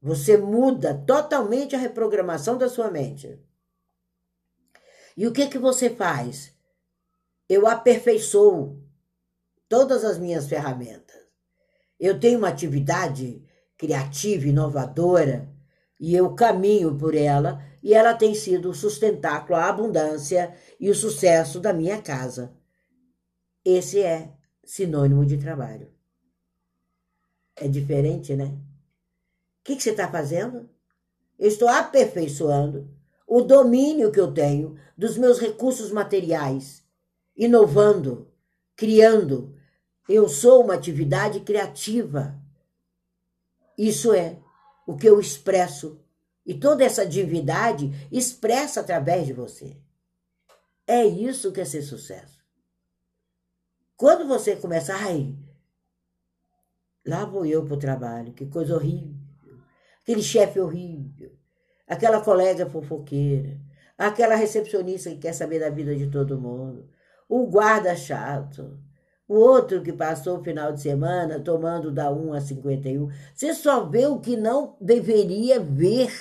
Você 0.00 0.36
muda 0.36 0.94
totalmente 1.06 1.74
a 1.74 1.78
reprogramação 1.78 2.58
da 2.58 2.68
sua 2.68 2.90
mente. 2.90 3.38
E 5.16 5.26
o 5.26 5.32
que 5.32 5.46
que 5.46 5.58
você 5.58 5.88
faz? 5.88 6.52
Eu 7.48 7.66
aperfeiçoo 7.66 8.82
todas 9.68 10.04
as 10.04 10.18
minhas 10.18 10.46
ferramentas. 10.46 11.22
Eu 11.98 12.18
tenho 12.18 12.38
uma 12.38 12.48
atividade 12.48 13.42
criativa, 13.76 14.48
inovadora, 14.48 15.48
e 16.04 16.14
eu 16.14 16.34
caminho 16.34 16.94
por 16.94 17.14
ela, 17.14 17.64
e 17.82 17.94
ela 17.94 18.12
tem 18.12 18.34
sido 18.34 18.68
o 18.68 18.74
sustentáculo, 18.74 19.56
a 19.56 19.70
abundância 19.70 20.54
e 20.78 20.90
o 20.90 20.94
sucesso 20.94 21.58
da 21.58 21.72
minha 21.72 22.02
casa. 22.02 22.54
Esse 23.64 24.02
é 24.02 24.30
sinônimo 24.62 25.24
de 25.24 25.38
trabalho. 25.38 25.90
É 27.56 27.66
diferente, 27.66 28.36
né? 28.36 28.44
O 28.44 29.64
que, 29.64 29.76
que 29.76 29.82
você 29.82 29.92
está 29.92 30.06
fazendo? 30.06 30.68
Eu 31.38 31.48
estou 31.48 31.68
aperfeiçoando 31.68 32.86
o 33.26 33.40
domínio 33.40 34.12
que 34.12 34.20
eu 34.20 34.30
tenho 34.30 34.78
dos 34.98 35.16
meus 35.16 35.38
recursos 35.38 35.90
materiais, 35.90 36.84
inovando, 37.34 38.30
criando. 38.76 39.56
Eu 40.06 40.28
sou 40.28 40.64
uma 40.64 40.74
atividade 40.74 41.40
criativa. 41.40 42.38
Isso 43.78 44.12
é 44.12 44.43
o 44.86 44.96
que 44.96 45.08
eu 45.08 45.20
expresso. 45.20 46.00
E 46.46 46.54
toda 46.54 46.84
essa 46.84 47.06
divindade 47.06 47.90
expressa 48.12 48.80
através 48.80 49.26
de 49.26 49.32
você. 49.32 49.76
É 50.86 51.04
isso 51.04 51.52
que 51.52 51.60
é 51.60 51.64
ser 51.64 51.82
sucesso. 51.82 52.44
Quando 53.96 54.26
você 54.26 54.56
começa, 54.56 54.94
ai, 54.94 55.34
lá 57.06 57.24
vou 57.24 57.46
eu 57.46 57.64
para 57.64 57.74
o 57.74 57.78
trabalho, 57.78 58.32
que 58.34 58.46
coisa 58.46 58.74
horrível, 58.74 59.14
aquele 60.02 60.22
chefe 60.22 60.60
horrível, 60.60 61.32
aquela 61.86 62.20
colega 62.20 62.68
fofoqueira, 62.68 63.58
aquela 63.96 64.34
recepcionista 64.34 65.10
que 65.10 65.18
quer 65.18 65.32
saber 65.32 65.60
da 65.60 65.70
vida 65.70 65.94
de 65.94 66.10
todo 66.10 66.40
mundo, 66.40 66.90
o 67.28 67.46
guarda 67.46 67.96
chato, 67.96 68.78
o 69.26 69.34
outro 69.34 69.82
que 69.82 69.92
passou 69.92 70.38
o 70.38 70.44
final 70.44 70.72
de 70.72 70.82
semana 70.82 71.40
tomando 71.40 71.90
da 71.90 72.10
1 72.10 72.34
a 72.34 72.40
51. 72.40 73.08
Você 73.34 73.54
só 73.54 73.84
vê 73.84 74.06
o 74.06 74.20
que 74.20 74.36
não 74.36 74.76
deveria 74.80 75.58
ver. 75.58 76.12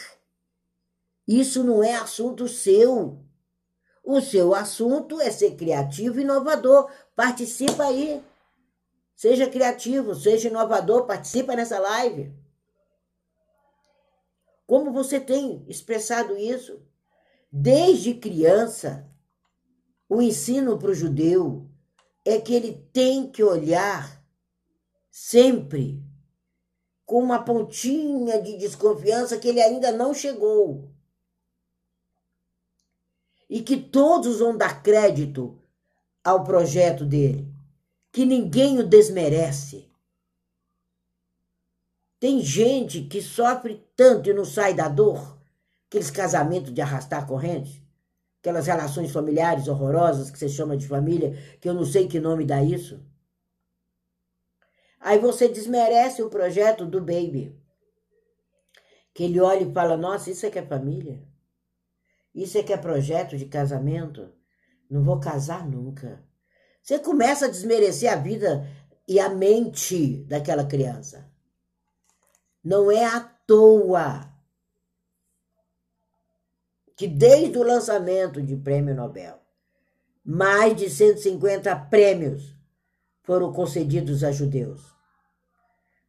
Isso 1.28 1.64
não 1.64 1.84
é 1.84 1.96
assunto 1.96 2.48
seu. 2.48 3.20
O 4.04 4.22
seu 4.22 4.54
assunto 4.54 5.20
é 5.20 5.30
ser 5.32 5.56
criativo 5.56 6.20
e 6.20 6.24
inovador. 6.24 6.90
Participa 7.16 7.86
aí. 7.86 8.24
Seja 9.16 9.50
criativo, 9.50 10.16
seja 10.16 10.50
inovador, 10.50 11.06
participa 11.06 11.56
nessa 11.56 11.80
live. 11.80 12.34
Como 14.66 14.92
você 14.92 15.20
tem 15.20 15.64
expressado 15.68 16.36
isso? 16.38 16.82
Desde 17.52 18.16
criança, 18.16 19.08
o 20.10 20.22
ensino 20.22 20.78
para 20.78 20.90
o 20.90 20.96
judeu 20.96 21.70
é 22.26 22.40
que 22.40 22.54
ele 22.54 22.74
tem 22.94 23.30
que 23.30 23.44
olhar 23.44 24.24
sempre 25.12 26.02
com 27.06 27.22
uma 27.22 27.44
pontinha 27.44 28.42
de 28.42 28.58
desconfiança 28.58 29.38
que 29.38 29.48
ele 29.48 29.62
ainda 29.62 29.92
não 29.92 30.14
chegou. 30.14 30.90
E 33.50 33.62
que 33.62 33.78
todos 33.78 34.40
vão 34.40 34.58
dar 34.58 34.82
crédito 34.82 35.62
ao 36.24 36.44
projeto 36.44 37.06
dele, 37.06 37.54
que 38.12 38.26
ninguém 38.26 38.80
o 38.80 38.88
desmerece. 38.88 39.92
Tem 42.20 42.40
gente 42.40 43.02
que 43.02 43.22
sofre 43.22 43.86
tanto 43.98 44.30
e 44.30 44.34
não 44.34 44.46
sai 44.46 44.74
da 44.74 44.88
dor, 44.88 45.38
aqueles 45.88 46.10
casamentos 46.10 46.74
de 46.74 46.82
arrastar 46.82 47.28
corrente, 47.28 47.83
aquelas 48.44 48.68
relações 48.68 49.10
familiares 49.10 49.70
horrorosas 49.70 50.30
que 50.30 50.38
você 50.38 50.50
chama 50.50 50.76
de 50.76 50.86
família, 50.86 51.34
que 51.62 51.70
eu 51.70 51.74
não 51.74 51.86
sei 51.86 52.10
que 52.10 52.20
nome 52.20 52.44
dá 52.44 52.62
isso. 52.62 53.02
Aí 55.00 55.18
você 55.18 55.48
desmerece 55.48 56.22
o 56.22 56.30
projeto 56.30 56.86
do 56.86 57.00
baby. 57.00 57.58
Que 59.14 59.24
ele 59.24 59.40
olha 59.40 59.64
e 59.64 59.74
fala: 59.74 59.96
Nossa, 59.96 60.30
isso 60.30 60.46
é 60.46 60.50
que 60.50 60.60
é 60.60 60.66
família? 60.66 61.26
Isso 62.36 62.58
é 62.58 62.64
que 62.64 62.74
é 62.74 62.78
projeto 62.78 63.38
de 63.38 63.46
casamento? 63.46 64.34
Não 64.90 65.06
vou 65.06 65.22
casar 65.22 65.66
nunca. 65.66 66.22
Você 66.82 67.00
começa 67.00 67.46
a 67.46 67.50
desmerecer 67.50 68.12
a 68.12 68.18
vida 68.18 68.68
e 69.08 69.22
a 69.22 69.30
mente 69.30 70.26
daquela 70.26 70.66
criança. 70.66 71.32
Não 72.62 72.92
é 72.92 73.06
à 73.06 73.22
toa 73.22 74.33
que 76.96 77.08
desde 77.08 77.58
o 77.58 77.64
lançamento 77.64 78.42
de 78.42 78.56
Prêmio 78.56 78.96
Nobel, 78.96 79.40
mais 80.24 80.76
de 80.76 80.90
150 80.90 81.76
prêmios 81.90 82.56
foram 83.24 83.52
concedidos 83.52 84.24
a 84.24 84.32
judeus. 84.32 84.94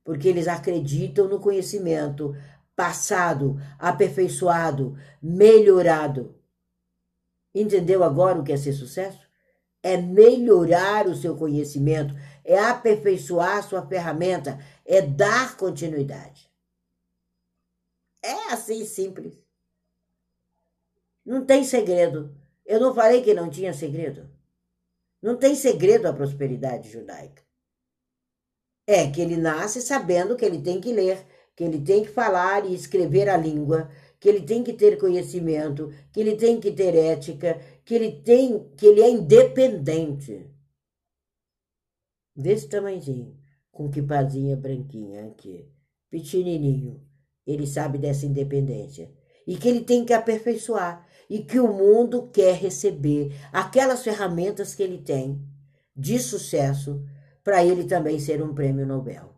porque 0.05 0.29
eles 0.29 0.47
acreditam 0.47 1.27
no 1.27 1.41
conhecimento 1.41 2.37
passado, 2.77 3.57
aperfeiçoado, 3.79 4.99
melhorado. 5.23 6.35
Entendeu 7.55 8.05
agora 8.05 8.39
o 8.39 8.45
que 8.45 8.53
é 8.53 8.57
ser 8.57 8.73
sucesso? 8.75 9.21
É 9.83 9.97
melhorar 9.97 11.07
o 11.07 11.15
seu 11.15 11.37
conhecimento, 11.37 12.15
é 12.45 12.59
aperfeiçoar 12.59 13.63
sua 13.63 13.87
ferramenta, 13.87 14.59
é 14.85 15.01
dar 15.01 15.57
continuidade. 15.57 16.51
É 18.23 18.53
assim 18.53 18.85
simples. 18.85 19.44
Não 21.25 21.45
tem 21.45 21.65
segredo. 21.65 22.35
Eu 22.67 22.81
não 22.81 22.95
falei 22.95 23.23
que 23.23 23.33
não 23.33 23.49
tinha 23.49 23.73
segredo. 23.73 24.29
Não 25.23 25.37
tem 25.37 25.55
segredo 25.55 26.07
a 26.07 26.13
prosperidade 26.13 26.91
judaica. 26.91 27.43
É 28.87 29.11
que 29.11 29.21
ele 29.21 29.37
nasce 29.37 29.81
sabendo 29.81 30.37
que 30.37 30.45
ele 30.45 30.61
tem 30.61 30.81
que 30.81 30.93
ler, 30.93 31.27
que 31.57 31.65
ele 31.65 31.81
tem 31.81 32.03
que 32.03 32.11
falar 32.11 32.67
e 32.67 32.75
escrever 32.75 33.31
a 33.31 33.37
língua, 33.37 33.91
que 34.21 34.29
ele 34.29 34.43
tem 34.43 34.63
que 34.63 34.75
ter 34.75 34.99
conhecimento, 34.99 35.91
que 36.13 36.21
ele 36.21 36.37
tem 36.37 36.61
que 36.61 36.71
ter 36.71 36.95
ética, 36.95 37.59
que 37.85 37.95
ele 37.95 38.21
tem, 38.21 38.69
que 38.77 38.87
ele 38.87 39.01
é 39.01 39.09
independente. 39.09 40.47
Desse 42.37 42.69
tamanhozinho, 42.69 43.39
com 43.71 43.91
que 43.91 44.03
pazinha 44.03 44.57
branquinha 44.57 45.29
aqui, 45.29 45.71
pequenininho, 46.11 47.03
ele 47.47 47.67
sabe 47.67 47.97
dessa 47.97 48.27
independência 48.27 49.11
e 49.47 49.57
que 49.57 49.69
ele 49.69 49.85
tem 49.85 50.05
que 50.05 50.13
aperfeiçoar 50.13 51.07
e 51.29 51.43
que 51.43 51.59
o 51.59 51.73
mundo 51.73 52.29
quer 52.33 52.55
receber 52.55 53.35
aquelas 53.53 54.03
ferramentas 54.03 54.75
que 54.75 54.83
ele 54.83 54.99
tem 54.99 55.41
de 55.97 56.19
sucesso 56.19 57.05
para 57.43 57.65
ele 57.65 57.85
também 57.85 58.19
ser 58.19 58.43
um 58.43 58.55
prêmio 58.55 58.87
Nobel. 58.87 59.35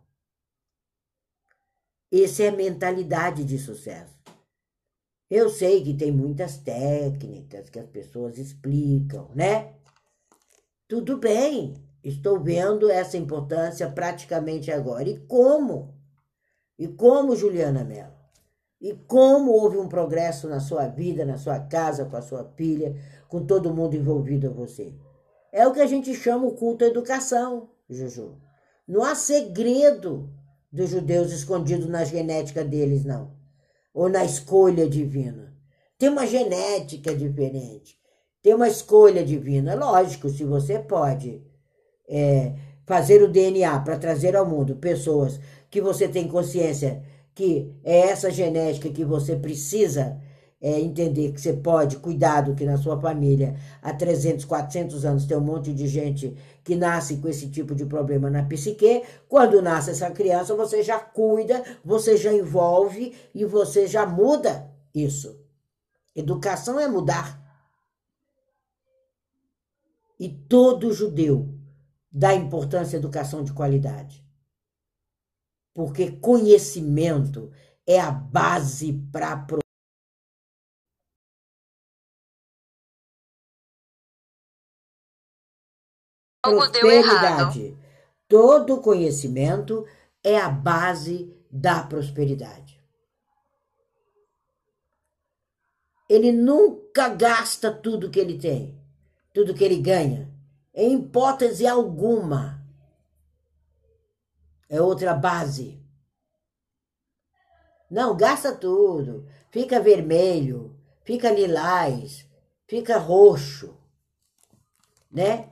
Essa 2.11 2.43
é 2.43 2.47
a 2.47 2.55
mentalidade 2.55 3.43
de 3.43 3.57
sucesso. 3.59 4.17
Eu 5.29 5.49
sei 5.49 5.83
que 5.83 5.93
tem 5.93 6.09
muitas 6.09 6.57
técnicas 6.57 7.69
que 7.69 7.79
as 7.79 7.89
pessoas 7.89 8.37
explicam, 8.37 9.29
né? 9.35 9.73
Tudo 10.87 11.17
bem, 11.17 11.75
estou 12.01 12.39
vendo 12.39 12.89
essa 12.89 13.17
importância 13.17 13.91
praticamente 13.91 14.71
agora. 14.71 15.09
E 15.09 15.19
como? 15.19 15.93
E 16.79 16.87
como, 16.87 17.35
Juliana 17.35 17.83
Mello? 17.83 18.16
E 18.79 18.93
como 18.93 19.51
houve 19.51 19.77
um 19.77 19.87
progresso 19.87 20.47
na 20.47 20.59
sua 20.59 20.87
vida, 20.87 21.25
na 21.25 21.37
sua 21.37 21.59
casa, 21.59 22.05
com 22.05 22.15
a 22.15 22.21
sua 22.21 22.43
filha, 22.55 22.95
com 23.27 23.45
todo 23.45 23.73
mundo 23.73 23.95
envolvido 23.95 24.47
a 24.47 24.51
você? 24.51 24.93
É 25.51 25.67
o 25.67 25.73
que 25.73 25.81
a 25.81 25.87
gente 25.87 26.13
chama 26.13 26.45
o 26.45 26.53
culto 26.53 26.85
à 26.85 26.87
educação, 26.87 27.69
Juju. 27.89 28.37
Não 28.87 29.03
há 29.03 29.15
segredo 29.15 30.29
dos 30.71 30.91
judeus 30.91 31.31
escondido 31.31 31.89
na 31.89 32.03
genética 32.03 32.63
deles, 32.63 33.03
não. 33.03 33.31
Ou 33.93 34.07
na 34.07 34.23
escolha 34.23 34.87
divina. 34.87 35.53
Tem 35.97 36.09
uma 36.09 36.27
genética 36.27 37.15
diferente. 37.15 37.97
Tem 38.43 38.53
uma 38.53 38.67
escolha 38.67 39.25
divina. 39.25 39.73
Lógico, 39.73 40.29
se 40.29 40.43
você 40.43 40.77
pode 40.77 41.41
é, 42.07 42.53
fazer 42.85 43.21
o 43.23 43.27
DNA 43.27 43.79
para 43.79 43.97
trazer 43.97 44.35
ao 44.35 44.45
mundo 44.45 44.75
pessoas 44.75 45.39
que 45.69 45.81
você 45.81 46.07
tem 46.07 46.27
consciência 46.27 47.03
que 47.37 47.71
é 47.83 47.99
essa 47.99 48.31
genética 48.31 48.89
que 48.89 49.05
você 49.05 49.35
precisa 49.35 50.19
é, 50.59 50.79
entender 50.79 51.31
que 51.31 51.39
você 51.39 51.53
pode, 51.53 51.97
cuidado 51.97 52.55
que 52.55 52.65
na 52.65 52.77
sua 52.77 52.99
família 52.99 53.55
há 53.79 53.93
300, 53.93 54.43
400 54.43 55.05
anos 55.05 55.27
tem 55.27 55.37
um 55.37 55.41
monte 55.41 55.71
de 55.71 55.87
gente 55.87 56.35
que 56.63 56.75
nasce 56.75 57.17
com 57.17 57.27
esse 57.27 57.47
tipo 57.51 57.75
de 57.75 57.85
problema 57.85 58.27
na 58.27 58.41
psique. 58.41 59.03
Quando 59.29 59.61
nasce 59.61 59.91
essa 59.91 60.09
criança, 60.09 60.55
você 60.55 60.81
já 60.81 60.97
cuida, 60.97 61.63
você 61.85 62.17
já 62.17 62.33
envolve 62.33 63.13
e 63.35 63.45
você 63.45 63.85
já 63.85 64.03
muda 64.03 64.67
isso. 64.91 65.39
Educação 66.15 66.79
é 66.79 66.87
mudar. 66.87 67.39
E 70.19 70.27
todo 70.27 70.91
judeu 70.91 71.53
dá 72.11 72.33
importância 72.33 72.97
à 72.97 72.99
educação 72.99 73.43
de 73.43 73.53
qualidade. 73.53 74.26
Porque 75.77 76.09
conhecimento 76.09 77.53
é 77.85 77.99
a 77.99 78.09
base 78.09 78.93
para 79.11 79.33
a 79.33 79.37
prosperidade. 86.41 87.77
Todo 88.27 88.81
conhecimento 88.81 89.85
é 90.23 90.35
a 90.39 90.49
base 90.49 91.31
da 91.51 91.83
prosperidade. 91.83 92.81
Ele 96.09 96.31
nunca 96.31 97.07
gasta 97.09 97.71
tudo 97.71 98.09
que 98.09 98.19
ele 98.19 98.39
tem, 98.39 98.81
tudo 99.31 99.53
que 99.53 99.63
ele 99.63 99.79
ganha, 99.79 100.27
em 100.73 100.95
hipótese 100.95 101.67
alguma. 101.67 102.56
É 104.69 104.81
outra 104.81 105.13
base. 105.13 105.81
Não, 107.89 108.15
gasta 108.15 108.55
tudo. 108.55 109.27
Fica 109.49 109.79
vermelho, 109.79 110.77
fica 111.03 111.31
lilás, 111.31 112.27
fica 112.67 112.97
roxo, 112.97 113.77
né? 115.09 115.49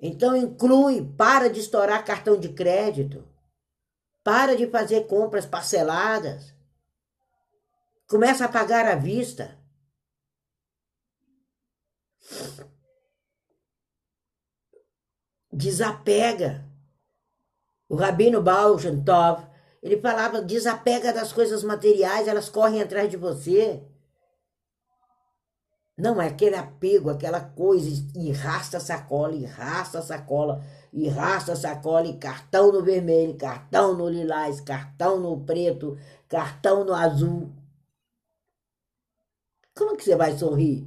Então 0.00 0.36
inclui, 0.36 1.04
para 1.16 1.48
de 1.48 1.60
estourar 1.60 2.04
cartão 2.04 2.38
de 2.38 2.52
crédito, 2.52 3.26
para 4.22 4.56
de 4.56 4.68
fazer 4.68 5.06
compras 5.06 5.46
parceladas, 5.46 6.54
começa 8.06 8.44
a 8.44 8.48
pagar 8.48 8.86
à 8.86 8.94
vista. 8.94 9.58
Desapega. 15.50 16.67
O 17.88 17.96
Rabino 17.96 18.42
Baal 18.42 18.76
Tov, 18.76 19.46
ele 19.82 20.00
falava, 20.00 20.42
desapega 20.42 21.12
das 21.12 21.32
coisas 21.32 21.62
materiais, 21.64 22.28
elas 22.28 22.48
correm 22.48 22.82
atrás 22.82 23.10
de 23.10 23.16
você. 23.16 23.82
Não, 25.96 26.20
é 26.20 26.28
aquele 26.28 26.54
apego, 26.54 27.10
aquela 27.10 27.40
coisa, 27.40 27.88
e 28.14 28.30
rasta 28.30 28.76
a 28.76 28.80
sacola, 28.80 29.34
e 29.34 29.44
rasta 29.44 29.98
a 29.98 30.02
sacola, 30.02 30.62
e 30.92 31.08
rasta 31.08 31.52
a 31.52 31.56
sacola, 31.56 32.06
e 32.06 32.18
cartão 32.18 32.70
no 32.70 32.84
vermelho, 32.84 33.36
cartão 33.36 33.94
no 33.94 34.08
lilás, 34.08 34.60
cartão 34.60 35.18
no 35.18 35.44
preto, 35.44 35.98
cartão 36.28 36.84
no 36.84 36.94
azul. 36.94 37.50
Como 39.74 39.96
que 39.96 40.04
você 40.04 40.14
vai 40.14 40.36
sorrir? 40.36 40.86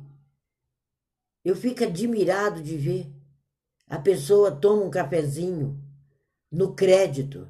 Eu 1.44 1.56
fico 1.56 1.84
admirado 1.84 2.62
de 2.62 2.78
ver. 2.78 3.12
A 3.90 3.98
pessoa 3.98 4.52
toma 4.52 4.84
um 4.84 4.90
cafezinho 4.90 5.81
no 6.52 6.76
crédito. 6.76 7.50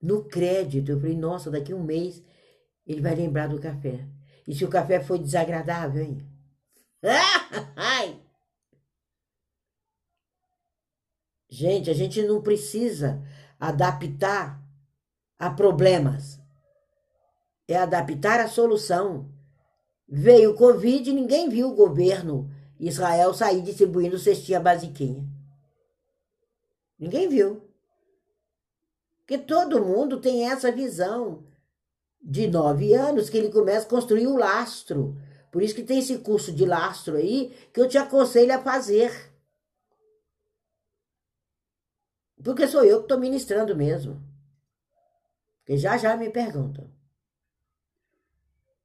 No 0.00 0.24
crédito. 0.24 0.92
Eu 0.92 1.00
falei, 1.00 1.16
nossa, 1.16 1.50
daqui 1.50 1.72
um 1.72 1.82
mês 1.82 2.22
ele 2.86 3.00
vai 3.00 3.14
lembrar 3.14 3.48
do 3.48 3.60
café. 3.60 4.06
E 4.46 4.54
se 4.54 4.64
o 4.64 4.70
café 4.70 5.00
foi 5.00 5.18
desagradável, 5.18 6.02
hein? 6.02 6.26
Gente, 11.48 11.90
a 11.90 11.92
gente 11.92 12.22
não 12.22 12.40
precisa 12.40 13.22
adaptar 13.60 14.58
a 15.38 15.50
problemas. 15.50 16.40
É 17.68 17.76
adaptar 17.76 18.40
a 18.40 18.48
solução. 18.48 19.30
Veio 20.08 20.52
o 20.52 20.56
Covid 20.56 21.10
e 21.10 21.12
ninguém 21.12 21.50
viu 21.50 21.68
o 21.68 21.74
governo 21.74 22.50
Israel 22.80 23.34
sair 23.34 23.60
distribuindo 23.60 24.18
cestinha 24.18 24.58
basiquinha. 24.58 25.31
Ninguém 27.02 27.28
viu. 27.28 27.60
Porque 29.18 29.36
todo 29.36 29.84
mundo 29.84 30.20
tem 30.20 30.48
essa 30.48 30.70
visão 30.70 31.44
de 32.22 32.46
nove 32.46 32.94
anos 32.94 33.28
que 33.28 33.36
ele 33.36 33.50
começa 33.50 33.84
a 33.84 33.90
construir 33.90 34.28
o 34.28 34.36
lastro. 34.36 35.20
Por 35.50 35.64
isso 35.64 35.74
que 35.74 35.82
tem 35.82 35.98
esse 35.98 36.18
curso 36.18 36.52
de 36.52 36.64
lastro 36.64 37.16
aí 37.16 37.52
que 37.72 37.80
eu 37.80 37.88
te 37.88 37.98
aconselho 37.98 38.54
a 38.54 38.62
fazer. 38.62 39.32
Porque 42.40 42.68
sou 42.68 42.84
eu 42.84 42.98
que 42.98 43.06
estou 43.06 43.18
ministrando 43.18 43.74
mesmo. 43.74 44.22
Porque 45.58 45.76
já 45.76 45.96
já 45.96 46.16
me 46.16 46.30
perguntam. 46.30 46.88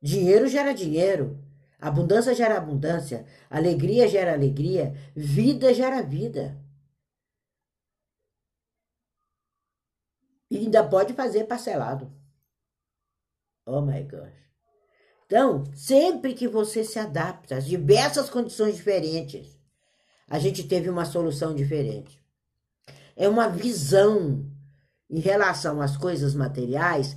Dinheiro 0.01 0.47
gera 0.47 0.73
dinheiro. 0.73 1.37
Abundância 1.79 2.33
gera 2.33 2.57
abundância. 2.57 3.27
Alegria 3.47 4.07
gera 4.07 4.33
alegria. 4.33 4.95
Vida 5.15 5.71
gera 5.71 6.01
vida. 6.01 6.65
E 10.57 10.61
ainda 10.61 10.83
pode 10.83 11.13
fazer 11.13 11.43
parcelado. 11.43 12.11
Oh 13.63 13.79
my 13.81 14.01
gosh. 14.03 14.33
Então, 15.27 15.63
sempre 15.75 16.33
que 16.33 16.47
você 16.47 16.83
se 16.83 16.97
adapta 16.97 17.57
às 17.57 17.65
diversas 17.65 18.27
condições 18.27 18.75
diferentes, 18.75 19.55
a 20.27 20.39
gente 20.39 20.67
teve 20.67 20.89
uma 20.89 21.05
solução 21.05 21.53
diferente. 21.53 22.19
é 23.15 23.27
uma 23.27 23.47
visão 23.47 24.45
em 25.09 25.19
relação 25.19 25.81
às 25.81 25.95
coisas 25.95 26.33
materiais 26.33 27.15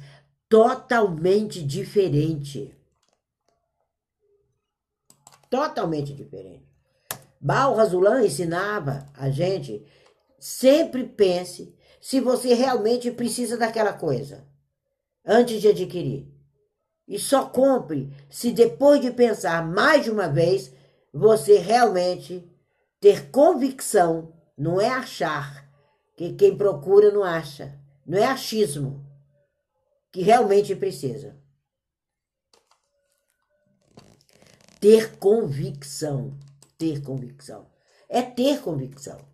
totalmente 0.49 1.62
diferente. 1.62 2.74
Totalmente 5.49 6.14
diferente. 6.14 6.68
Baal 7.41 7.74
Razulan 7.74 8.22
ensinava 8.22 9.07
a 9.14 9.30
gente 9.30 9.86
sempre 10.38 11.05
pense 11.05 11.74
se 12.01 12.21
você 12.21 12.55
realmente 12.55 13.11
precisa 13.11 13.57
daquela 13.57 13.93
coisa 13.93 14.49
antes 15.25 15.61
de 15.61 15.69
adquirir. 15.69 16.27
E 17.07 17.19
só 17.19 17.47
compre 17.47 18.13
se 18.31 18.53
depois 18.53 19.01
de 19.01 19.11
pensar 19.11 19.67
mais 19.67 20.05
de 20.05 20.11
uma 20.11 20.29
vez 20.29 20.73
você 21.13 21.59
realmente 21.59 22.49
ter 23.01 23.31
convicção, 23.31 24.33
não 24.57 24.81
é 24.81 24.89
achar, 24.89 25.69
que 26.17 26.35
quem 26.35 26.57
procura 26.57 27.11
não 27.11 27.25
acha, 27.25 27.79
não 28.07 28.19
é 28.19 28.25
achismo, 28.25 29.05
que 30.13 30.23
realmente 30.23 30.75
precisa. 30.77 31.37
Ter 34.81 35.17
convicção, 35.19 36.39
ter 36.79 37.03
convicção. 37.03 37.67
É 38.09 38.23
ter 38.23 38.61
convicção. 38.61 39.30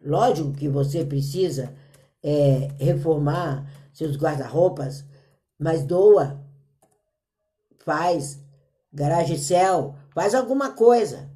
Lógico 0.00 0.52
que 0.52 0.68
você 0.68 1.04
precisa 1.04 1.74
é, 2.22 2.68
reformar 2.78 3.68
seus 3.92 4.16
guarda-roupas, 4.16 5.04
mas 5.58 5.82
doa, 5.82 6.40
faz, 7.78 8.40
garagem 8.92 9.36
céu, 9.36 9.96
faz 10.10 10.34
alguma 10.34 10.72
coisa. 10.72 11.30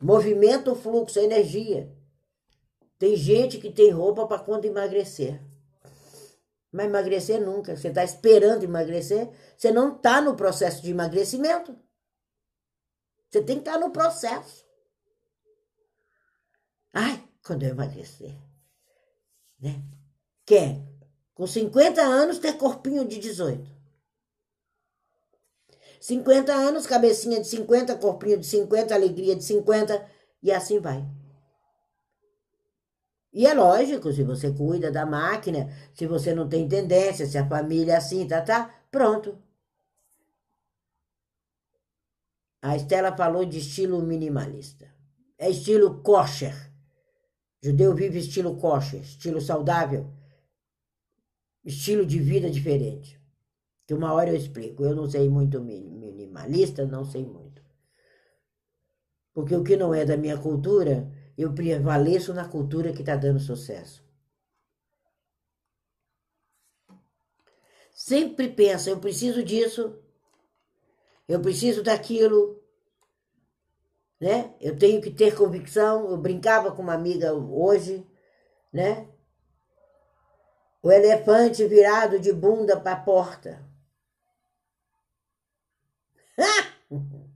Movimenta 0.00 0.70
o 0.70 0.76
fluxo, 0.76 1.18
a 1.18 1.22
energia. 1.22 1.90
Tem 2.98 3.16
gente 3.16 3.58
que 3.58 3.70
tem 3.70 3.90
roupa 3.90 4.26
para 4.26 4.42
quando 4.42 4.66
emagrecer. 4.66 5.40
Mas 6.70 6.86
emagrecer 6.86 7.40
nunca. 7.40 7.76
Você 7.76 7.88
está 7.88 8.04
esperando 8.04 8.64
emagrecer, 8.64 9.30
você 9.56 9.72
não 9.72 9.96
está 9.96 10.20
no 10.20 10.36
processo 10.36 10.82
de 10.82 10.90
emagrecimento. 10.90 11.74
Você 13.30 13.42
tem 13.42 13.56
que 13.56 13.62
estar 13.62 13.78
tá 13.78 13.86
no 13.86 13.90
processo. 13.90 14.66
Ai, 16.92 17.25
quando 17.46 17.62
eu 17.62 17.70
emagrecer. 17.70 18.34
Né? 19.60 19.82
Quer, 20.44 20.82
com 21.34 21.46
50 21.46 22.02
anos, 22.02 22.38
ter 22.38 22.54
corpinho 22.54 23.06
de 23.06 23.18
18. 23.18 23.76
50 26.00 26.52
anos, 26.52 26.86
cabecinha 26.86 27.40
de 27.40 27.46
50, 27.46 27.96
corpinho 27.96 28.38
de 28.38 28.46
50, 28.46 28.94
alegria 28.94 29.34
de 29.34 29.44
50, 29.44 30.06
e 30.42 30.52
assim 30.52 30.80
vai. 30.80 31.06
E 33.32 33.46
é 33.46 33.52
lógico, 33.54 34.12
se 34.12 34.22
você 34.22 34.52
cuida 34.52 34.90
da 34.90 35.04
máquina, 35.04 35.70
se 35.94 36.06
você 36.06 36.34
não 36.34 36.48
tem 36.48 36.68
tendência, 36.68 37.26
se 37.26 37.36
a 37.36 37.46
família 37.46 37.94
é 37.94 37.96
assim, 37.96 38.26
tá, 38.26 38.40
tá, 38.40 38.74
pronto. 38.90 39.38
A 42.62 42.76
Estela 42.76 43.14
falou 43.16 43.44
de 43.44 43.58
estilo 43.58 44.00
minimalista. 44.02 44.90
É 45.38 45.50
estilo 45.50 46.02
kosher. 46.02 46.75
Judeu 47.66 47.96
vive 47.96 48.20
estilo 48.20 48.56
kosher, 48.56 49.00
estilo 49.00 49.40
saudável, 49.40 50.08
estilo 51.64 52.06
de 52.06 52.20
vida 52.20 52.48
diferente 52.48 53.20
que 53.84 53.92
uma 53.92 54.12
hora 54.12 54.30
eu 54.30 54.36
explico. 54.36 54.84
Eu 54.84 54.94
não 54.94 55.10
sei 55.10 55.28
muito 55.28 55.60
minimalista, 55.60 56.86
não 56.86 57.04
sei 57.04 57.24
muito. 57.24 57.60
Porque 59.34 59.56
o 59.56 59.64
que 59.64 59.76
não 59.76 59.92
é 59.92 60.04
da 60.04 60.16
minha 60.16 60.38
cultura, 60.38 61.12
eu 61.36 61.52
prevaleço 61.52 62.32
na 62.32 62.48
cultura 62.48 62.92
que 62.92 63.00
está 63.00 63.16
dando 63.16 63.40
sucesso. 63.40 64.04
Sempre 67.92 68.48
pensa, 68.48 68.90
eu 68.90 69.00
preciso 69.00 69.42
disso, 69.42 69.98
eu 71.26 71.40
preciso 71.40 71.82
daquilo, 71.82 72.62
né? 74.20 74.54
Eu 74.60 74.78
tenho 74.78 75.00
que 75.00 75.10
ter 75.10 75.34
convicção. 75.36 76.10
Eu 76.10 76.16
brincava 76.16 76.72
com 76.72 76.82
uma 76.82 76.94
amiga 76.94 77.32
hoje, 77.34 78.06
né? 78.72 79.08
O 80.82 80.90
elefante 80.90 81.66
virado 81.66 82.18
de 82.18 82.32
bunda 82.32 82.78
para 82.78 82.92
a 82.92 83.00
porta. 83.00 83.64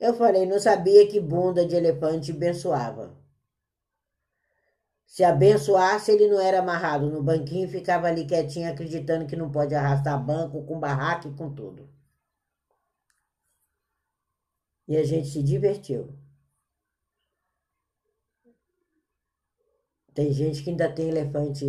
Eu 0.00 0.14
falei, 0.14 0.46
não 0.46 0.58
sabia 0.58 1.06
que 1.06 1.20
bunda 1.20 1.64
de 1.64 1.76
elefante 1.76 2.32
abençoava. 2.32 3.16
Se 5.06 5.22
abençoasse, 5.22 6.10
ele 6.10 6.26
não 6.26 6.40
era 6.40 6.58
amarrado 6.60 7.10
no 7.10 7.22
banquinho 7.22 7.66
e 7.66 7.70
ficava 7.70 8.08
ali 8.08 8.24
quietinho, 8.24 8.68
acreditando 8.68 9.26
que 9.26 9.36
não 9.36 9.50
pode 9.50 9.74
arrastar 9.74 10.18
banco 10.24 10.64
com 10.64 10.80
barraco 10.80 11.28
e 11.28 11.34
com 11.34 11.54
tudo. 11.54 11.91
E 14.92 14.96
a 14.98 15.04
gente 15.04 15.28
se 15.28 15.42
divertiu. 15.42 16.14
Tem 20.12 20.30
gente 20.34 20.62
que 20.62 20.68
ainda 20.68 20.94
tem 20.94 21.08
elefante 21.08 21.64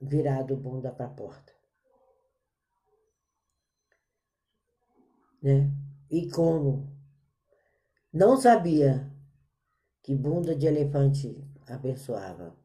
virado 0.00 0.56
bunda 0.56 0.90
para 0.90 1.04
a 1.04 1.10
porta. 1.10 1.52
né? 5.42 5.70
E 6.10 6.30
como 6.30 6.90
não 8.10 8.40
sabia 8.40 9.12
que 10.02 10.14
bunda 10.14 10.56
de 10.56 10.66
elefante 10.66 11.46
abençoava. 11.66 12.56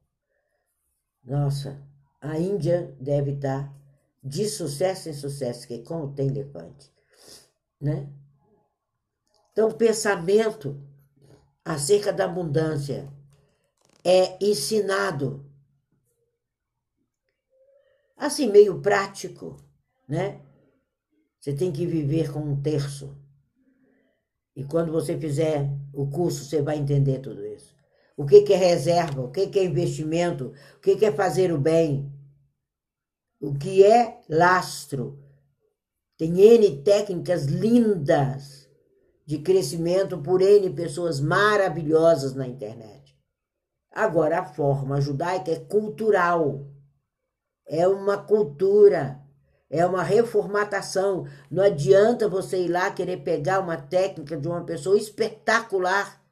Nossa, 1.22 1.86
a 2.22 2.40
Índia 2.40 2.96
deve 3.02 3.32
estar 3.34 3.76
de 4.24 4.48
sucesso 4.48 5.10
em 5.10 5.14
sucesso, 5.14 5.68
que 5.68 5.84
como 5.84 6.14
tem 6.16 6.30
elefante, 6.30 6.90
né? 7.82 8.10
Então, 9.56 9.72
pensamento 9.72 10.78
acerca 11.64 12.12
da 12.12 12.26
abundância 12.26 13.10
é 14.04 14.38
ensinado 14.46 15.50
assim 18.18 18.52
meio 18.52 18.82
prático, 18.82 19.56
né? 20.10 20.42
Você 21.40 21.54
tem 21.54 21.72
que 21.72 21.86
viver 21.86 22.34
com 22.34 22.42
um 22.42 22.62
terço. 22.62 23.16
E 24.54 24.66
quando 24.66 24.92
você 24.92 25.18
fizer 25.18 25.72
o 25.94 26.06
curso, 26.06 26.44
você 26.44 26.62
vai 26.62 26.78
entender 26.78 27.20
tudo 27.20 27.46
isso. 27.46 27.74
O 28.18 28.26
que, 28.26 28.52
é 28.52 28.58
reserva, 28.58 29.22
o 29.22 29.32
que, 29.32 29.58
é 29.58 29.64
investimento, 29.64 30.52
o 30.76 30.80
que, 30.82 31.06
é 31.06 31.14
fazer 31.14 31.54
o 31.54 31.58
bem, 31.58 32.12
o 33.40 33.54
que 33.54 33.86
é 33.86 34.20
lastro. 34.28 35.18
Tem 36.18 36.42
N 36.42 36.84
técnicas 36.84 37.46
lindas 37.46 38.65
de 39.26 39.40
crescimento 39.40 40.18
por 40.20 40.42
N 40.42 40.70
pessoas 40.72 41.20
maravilhosas 41.20 42.36
na 42.36 42.48
internet. 42.48 43.18
Agora, 43.92 44.40
a 44.40 44.46
forma 44.46 45.02
judaica 45.02 45.52
é 45.52 45.60
cultural, 45.60 46.68
é 47.66 47.88
uma 47.88 48.18
cultura. 48.18 49.22
É 49.68 49.86
uma 49.86 50.04
reformatação. 50.04 51.28
Não 51.50 51.64
adianta 51.64 52.30
você 52.30 52.64
ir 52.64 52.68
lá 52.70 52.92
querer 52.92 53.24
pegar 53.24 53.60
uma 53.60 53.76
técnica 53.76 54.38
de 54.38 54.48
uma 54.48 54.64
pessoa 54.64 54.96
espetacular, 54.96 56.24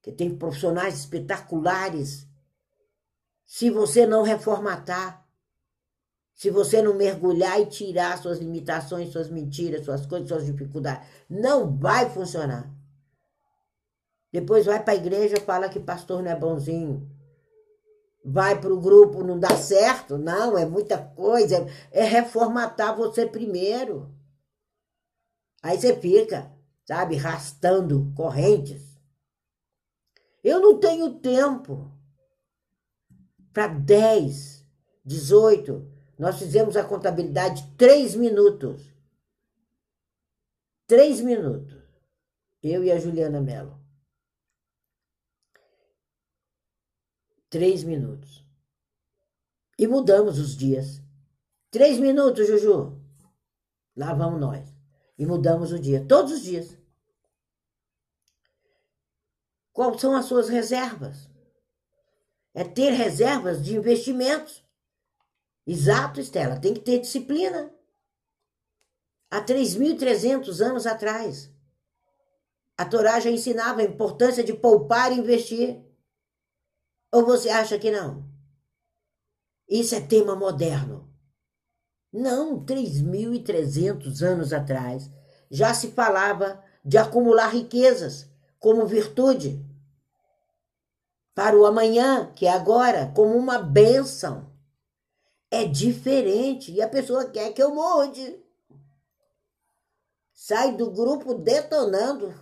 que 0.00 0.12
tem 0.12 0.34
profissionais 0.34 0.94
espetaculares, 0.94 2.26
se 3.44 3.68
você 3.68 4.06
não 4.06 4.22
reformatar, 4.22 5.28
se 6.40 6.50
você 6.50 6.80
não 6.80 6.94
mergulhar 6.94 7.60
e 7.60 7.66
tirar 7.66 8.16
suas 8.16 8.38
limitações, 8.38 9.10
suas 9.10 9.28
mentiras, 9.28 9.84
suas 9.84 10.06
coisas, 10.06 10.28
suas 10.28 10.46
dificuldades, 10.46 11.06
não 11.28 11.76
vai 11.76 12.08
funcionar. 12.08 12.72
Depois 14.32 14.64
vai 14.64 14.82
para 14.82 14.94
a 14.94 14.96
igreja 14.96 15.36
e 15.36 15.40
fala 15.40 15.68
que 15.68 15.80
pastor 15.80 16.22
não 16.22 16.30
é 16.30 16.36
bonzinho 16.36 17.10
vai 18.24 18.60
para 18.60 18.72
o 18.72 18.80
grupo, 18.80 19.22
não 19.22 19.38
dá 19.38 19.56
certo. 19.56 20.18
Não, 20.18 20.56
é 20.56 20.66
muita 20.66 20.98
coisa. 20.98 21.66
É 21.90 22.04
reformatar 22.04 22.96
você 22.96 23.26
primeiro. 23.26 24.14
Aí 25.62 25.78
você 25.78 25.96
fica, 25.96 26.52
sabe, 26.86 27.16
rastando 27.16 28.12
correntes. 28.14 28.82
Eu 30.42 30.60
não 30.60 30.78
tenho 30.78 31.18
tempo 31.18 31.90
para 33.52 33.66
10, 33.66 34.64
18. 35.04 35.99
Nós 36.20 36.38
fizemos 36.38 36.76
a 36.76 36.84
contabilidade 36.84 37.66
três 37.78 38.14
minutos. 38.14 38.92
Três 40.86 41.18
minutos. 41.18 41.74
Eu 42.62 42.84
e 42.84 42.92
a 42.92 42.98
Juliana 42.98 43.40
Mello. 43.40 43.80
Três 47.48 47.82
minutos. 47.82 48.46
E 49.78 49.86
mudamos 49.86 50.38
os 50.38 50.54
dias. 50.54 51.02
Três 51.70 51.98
minutos, 51.98 52.46
Juju. 52.46 53.00
Lá 53.96 54.12
vamos 54.12 54.38
nós. 54.38 54.70
E 55.16 55.24
mudamos 55.24 55.72
o 55.72 55.78
dia, 55.78 56.04
todos 56.06 56.32
os 56.32 56.42
dias. 56.42 56.76
Quais 59.72 59.98
são 59.98 60.14
as 60.14 60.26
suas 60.26 60.50
reservas? 60.50 61.30
É 62.52 62.62
ter 62.62 62.90
reservas 62.90 63.64
de 63.64 63.74
investimentos. 63.74 64.62
Exato, 65.66 66.20
Estela, 66.20 66.60
tem 66.60 66.74
que 66.74 66.80
ter 66.80 66.98
disciplina. 66.98 67.72
Há 69.30 69.40
3.300 69.42 70.60
anos 70.60 70.86
atrás, 70.86 71.50
a 72.76 72.84
Torá 72.84 73.20
já 73.20 73.30
ensinava 73.30 73.80
a 73.80 73.84
importância 73.84 74.42
de 74.42 74.54
poupar 74.54 75.12
e 75.12 75.18
investir. 75.18 75.84
Ou 77.12 77.24
você 77.24 77.48
acha 77.50 77.78
que 77.78 77.90
não? 77.90 78.24
Isso 79.68 79.94
é 79.94 80.00
tema 80.00 80.34
moderno. 80.34 81.08
Não, 82.12 82.64
3.300 82.64 84.22
anos 84.22 84.52
atrás 84.52 85.10
já 85.50 85.72
se 85.74 85.92
falava 85.92 86.62
de 86.84 86.98
acumular 86.98 87.48
riquezas 87.48 88.28
como 88.58 88.86
virtude 88.86 89.64
para 91.34 91.56
o 91.56 91.64
amanhã, 91.64 92.32
que 92.34 92.46
é 92.46 92.50
agora, 92.50 93.12
como 93.14 93.36
uma 93.36 93.58
bênção. 93.58 94.49
É 95.50 95.64
diferente 95.64 96.70
e 96.70 96.80
a 96.80 96.88
pessoa 96.88 97.28
quer 97.28 97.52
que 97.52 97.62
eu 97.62 97.74
mude. 97.74 98.40
Sai 100.32 100.76
do 100.76 100.90
grupo 100.90 101.34
detonando. 101.34 102.32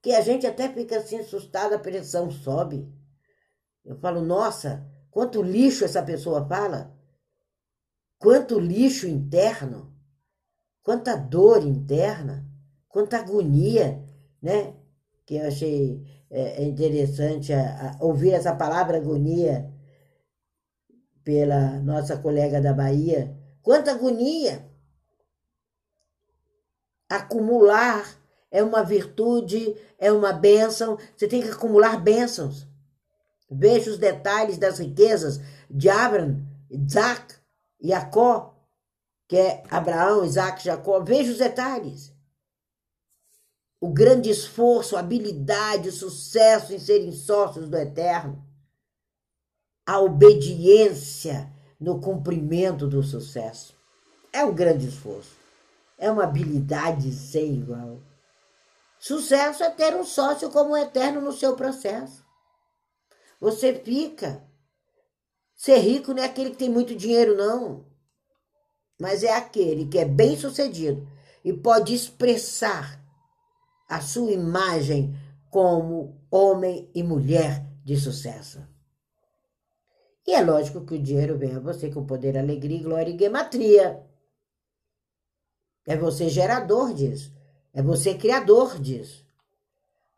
que 0.00 0.12
a 0.12 0.20
gente 0.20 0.46
até 0.46 0.68
fica 0.72 0.98
assim 0.98 1.18
assustado, 1.18 1.74
a 1.74 1.78
pressão 1.78 2.30
sobe. 2.30 2.88
Eu 3.84 3.98
falo, 3.98 4.22
nossa, 4.22 4.86
quanto 5.10 5.42
lixo 5.42 5.84
essa 5.84 6.02
pessoa 6.02 6.46
fala. 6.46 6.96
Quanto 8.18 8.60
lixo 8.60 9.08
interno. 9.08 9.92
Quanta 10.82 11.16
dor 11.16 11.66
interna. 11.66 12.46
Quanta 12.88 13.18
agonia, 13.18 14.02
né? 14.40 14.76
Que 15.26 15.36
eu 15.36 15.48
achei 15.48 16.06
é, 16.30 16.62
é 16.62 16.64
interessante 16.64 17.52
a, 17.52 17.96
a 17.98 18.04
ouvir 18.04 18.32
essa 18.32 18.54
palavra 18.54 18.98
agonia 18.98 19.70
pela 21.30 21.78
nossa 21.78 22.16
colega 22.16 22.60
da 22.60 22.72
Bahia. 22.72 23.32
Quanta 23.62 23.92
agonia! 23.92 24.68
Acumular 27.08 28.04
é 28.50 28.64
uma 28.64 28.82
virtude, 28.82 29.76
é 29.96 30.10
uma 30.10 30.32
bênção. 30.32 30.98
Você 31.16 31.28
tem 31.28 31.40
que 31.40 31.50
acumular 31.50 32.02
bênçãos. 32.02 32.66
Veja 33.48 33.92
os 33.92 33.96
detalhes 33.96 34.58
das 34.58 34.80
riquezas 34.80 35.40
de 35.70 35.88
Abraão, 35.88 36.42
Isaac, 36.68 37.36
Jacó, 37.80 38.60
que 39.28 39.36
é 39.36 39.62
Abraão, 39.70 40.24
Isaac, 40.24 40.64
Jacó. 40.64 40.98
Veja 40.98 41.30
os 41.30 41.38
detalhes. 41.38 42.12
O 43.80 43.88
grande 43.88 44.30
esforço, 44.30 44.96
habilidade, 44.96 45.92
sucesso 45.92 46.74
em 46.74 46.78
serem 46.80 47.12
sócios 47.12 47.68
do 47.68 47.76
Eterno. 47.76 48.49
A 49.90 49.98
obediência 49.98 51.52
no 51.80 52.00
cumprimento 52.00 52.86
do 52.86 53.02
sucesso. 53.02 53.74
É 54.32 54.44
um 54.44 54.54
grande 54.54 54.86
esforço. 54.86 55.32
É 55.98 56.08
uma 56.08 56.22
habilidade 56.22 57.12
sem 57.12 57.54
igual. 57.54 58.00
Sucesso 59.00 59.64
é 59.64 59.70
ter 59.70 59.96
um 59.96 60.04
sócio 60.04 60.48
como 60.50 60.76
eterno 60.76 61.20
no 61.20 61.32
seu 61.32 61.56
processo. 61.56 62.24
Você 63.40 63.74
fica. 63.74 64.48
Ser 65.56 65.78
rico 65.78 66.14
não 66.14 66.22
é 66.22 66.26
aquele 66.26 66.50
que 66.50 66.58
tem 66.58 66.70
muito 66.70 66.94
dinheiro, 66.94 67.36
não. 67.36 67.84
Mas 68.96 69.24
é 69.24 69.34
aquele 69.34 69.86
que 69.86 69.98
é 69.98 70.04
bem 70.04 70.38
sucedido 70.38 71.04
e 71.44 71.52
pode 71.52 71.92
expressar 71.92 73.04
a 73.88 74.00
sua 74.00 74.30
imagem 74.30 75.18
como 75.50 76.24
homem 76.30 76.88
e 76.94 77.02
mulher 77.02 77.66
de 77.84 77.96
sucesso. 77.96 78.70
E 80.30 80.32
é 80.32 80.40
lógico 80.40 80.82
que 80.82 80.94
o 80.94 81.02
dinheiro 81.02 81.36
vem 81.36 81.56
a 81.56 81.58
você 81.58 81.90
com 81.90 82.06
poder, 82.06 82.38
alegria, 82.38 82.80
glória 82.80 83.12
e 83.12 83.18
gematria. 83.18 84.00
É 85.84 85.96
você 85.96 86.28
gerador 86.28 86.94
disso. 86.94 87.34
É 87.74 87.82
você 87.82 88.14
criador 88.14 88.78
disso. 88.78 89.26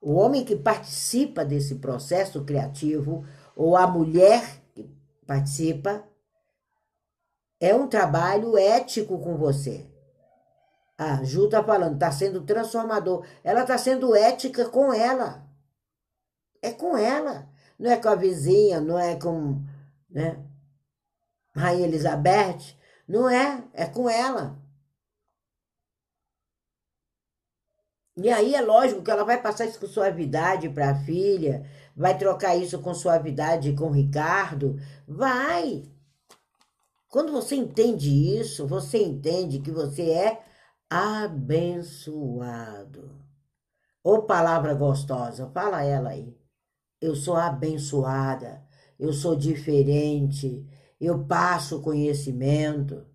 O 0.02 0.12
homem 0.12 0.44
que 0.44 0.54
participa 0.54 1.46
desse 1.46 1.76
processo 1.76 2.44
criativo, 2.44 3.24
ou 3.56 3.74
a 3.74 3.86
mulher 3.86 4.62
que 4.74 4.86
participa, 5.26 6.04
é 7.58 7.74
um 7.74 7.88
trabalho 7.88 8.58
ético 8.58 9.18
com 9.18 9.38
você. 9.38 9.90
A 10.98 11.24
Ju 11.24 11.46
está 11.46 11.64
falando, 11.64 11.94
está 11.94 12.12
sendo 12.12 12.42
transformador. 12.42 13.24
Ela 13.42 13.62
está 13.62 13.78
sendo 13.78 14.14
ética 14.14 14.68
com 14.68 14.92
ela. 14.92 15.42
É 16.60 16.70
com 16.70 16.98
ela. 16.98 17.48
Não 17.78 17.90
é 17.90 17.96
com 17.96 18.10
a 18.10 18.14
vizinha, 18.14 18.78
não 18.78 18.98
é 18.98 19.16
com 19.16 19.71
né, 20.12 20.44
Rainha 21.54 21.86
Elizabeth. 21.86 22.76
Não 23.08 23.28
é, 23.28 23.64
é 23.72 23.86
com 23.86 24.08
ela. 24.08 24.62
E 28.16 28.30
aí 28.30 28.54
é 28.54 28.60
lógico 28.60 29.02
que 29.02 29.10
ela 29.10 29.24
vai 29.24 29.40
passar 29.40 29.64
isso 29.64 29.80
com 29.80 29.86
suavidade 29.86 30.68
para 30.68 30.90
a 30.90 30.94
filha, 30.94 31.66
vai 31.96 32.16
trocar 32.16 32.54
isso 32.54 32.78
com 32.80 32.92
suavidade 32.94 33.72
com 33.72 33.86
o 33.86 33.92
Ricardo. 33.92 34.76
Vai! 35.08 35.84
Quando 37.08 37.32
você 37.32 37.56
entende 37.56 38.10
isso, 38.38 38.66
você 38.66 38.98
entende 39.02 39.60
que 39.60 39.70
você 39.70 40.10
é 40.10 40.42
abençoado. 40.90 42.12
Ô 44.04 44.22
palavra 44.22 44.74
gostosa, 44.74 45.50
fala 45.50 45.82
ela 45.82 46.10
aí. 46.10 46.36
Eu 47.00 47.14
sou 47.16 47.36
abençoada, 47.36 48.62
eu 48.98 49.12
sou 49.12 49.36
diferente, 49.36 50.66
eu 51.00 51.24
passo 51.24 51.82
conhecimento. 51.82 53.06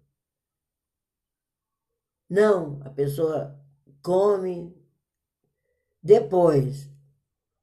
Não, 2.29 2.81
a 2.83 2.89
pessoa 2.89 3.57
come, 4.01 4.75
depois, 6.03 6.89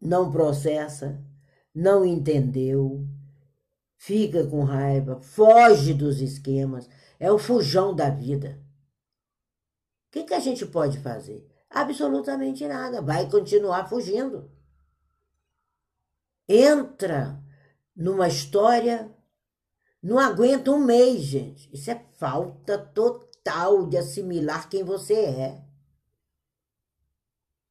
não 0.01 0.31
processa, 0.31 1.23
não 1.75 2.05
entendeu, 2.05 3.07
fica 3.97 4.47
com 4.47 4.65
raiva, 4.65 5.21
foge 5.21 5.93
dos 5.93 6.21
esquemas, 6.21 6.89
é 7.19 7.31
o 7.31 7.39
fujão 7.39 7.95
da 7.95 8.09
vida. 8.09 8.63
O 10.09 10.13
que, 10.13 10.25
que 10.25 10.35
a 10.35 10.41
gente 10.41 10.65
pode 10.65 10.99
fazer? 11.01 11.47
Absolutamente 11.69 12.67
nada, 12.67 13.03
vai 13.03 13.29
continuar 13.29 13.89
fugindo. 13.89 14.51
Entra 16.49 17.44
numa 17.95 18.29
história, 18.29 19.15
não 20.03 20.19
aguenta 20.19 20.71
um 20.71 20.85
mês, 20.85 21.23
gente. 21.23 21.71
Isso 21.73 21.91
é 21.91 22.05
falta 22.19 22.77
total 22.77 23.87
de 23.87 23.97
assimilar 23.97 24.69
quem 24.69 24.83
você 24.85 25.15
é. 25.15 25.65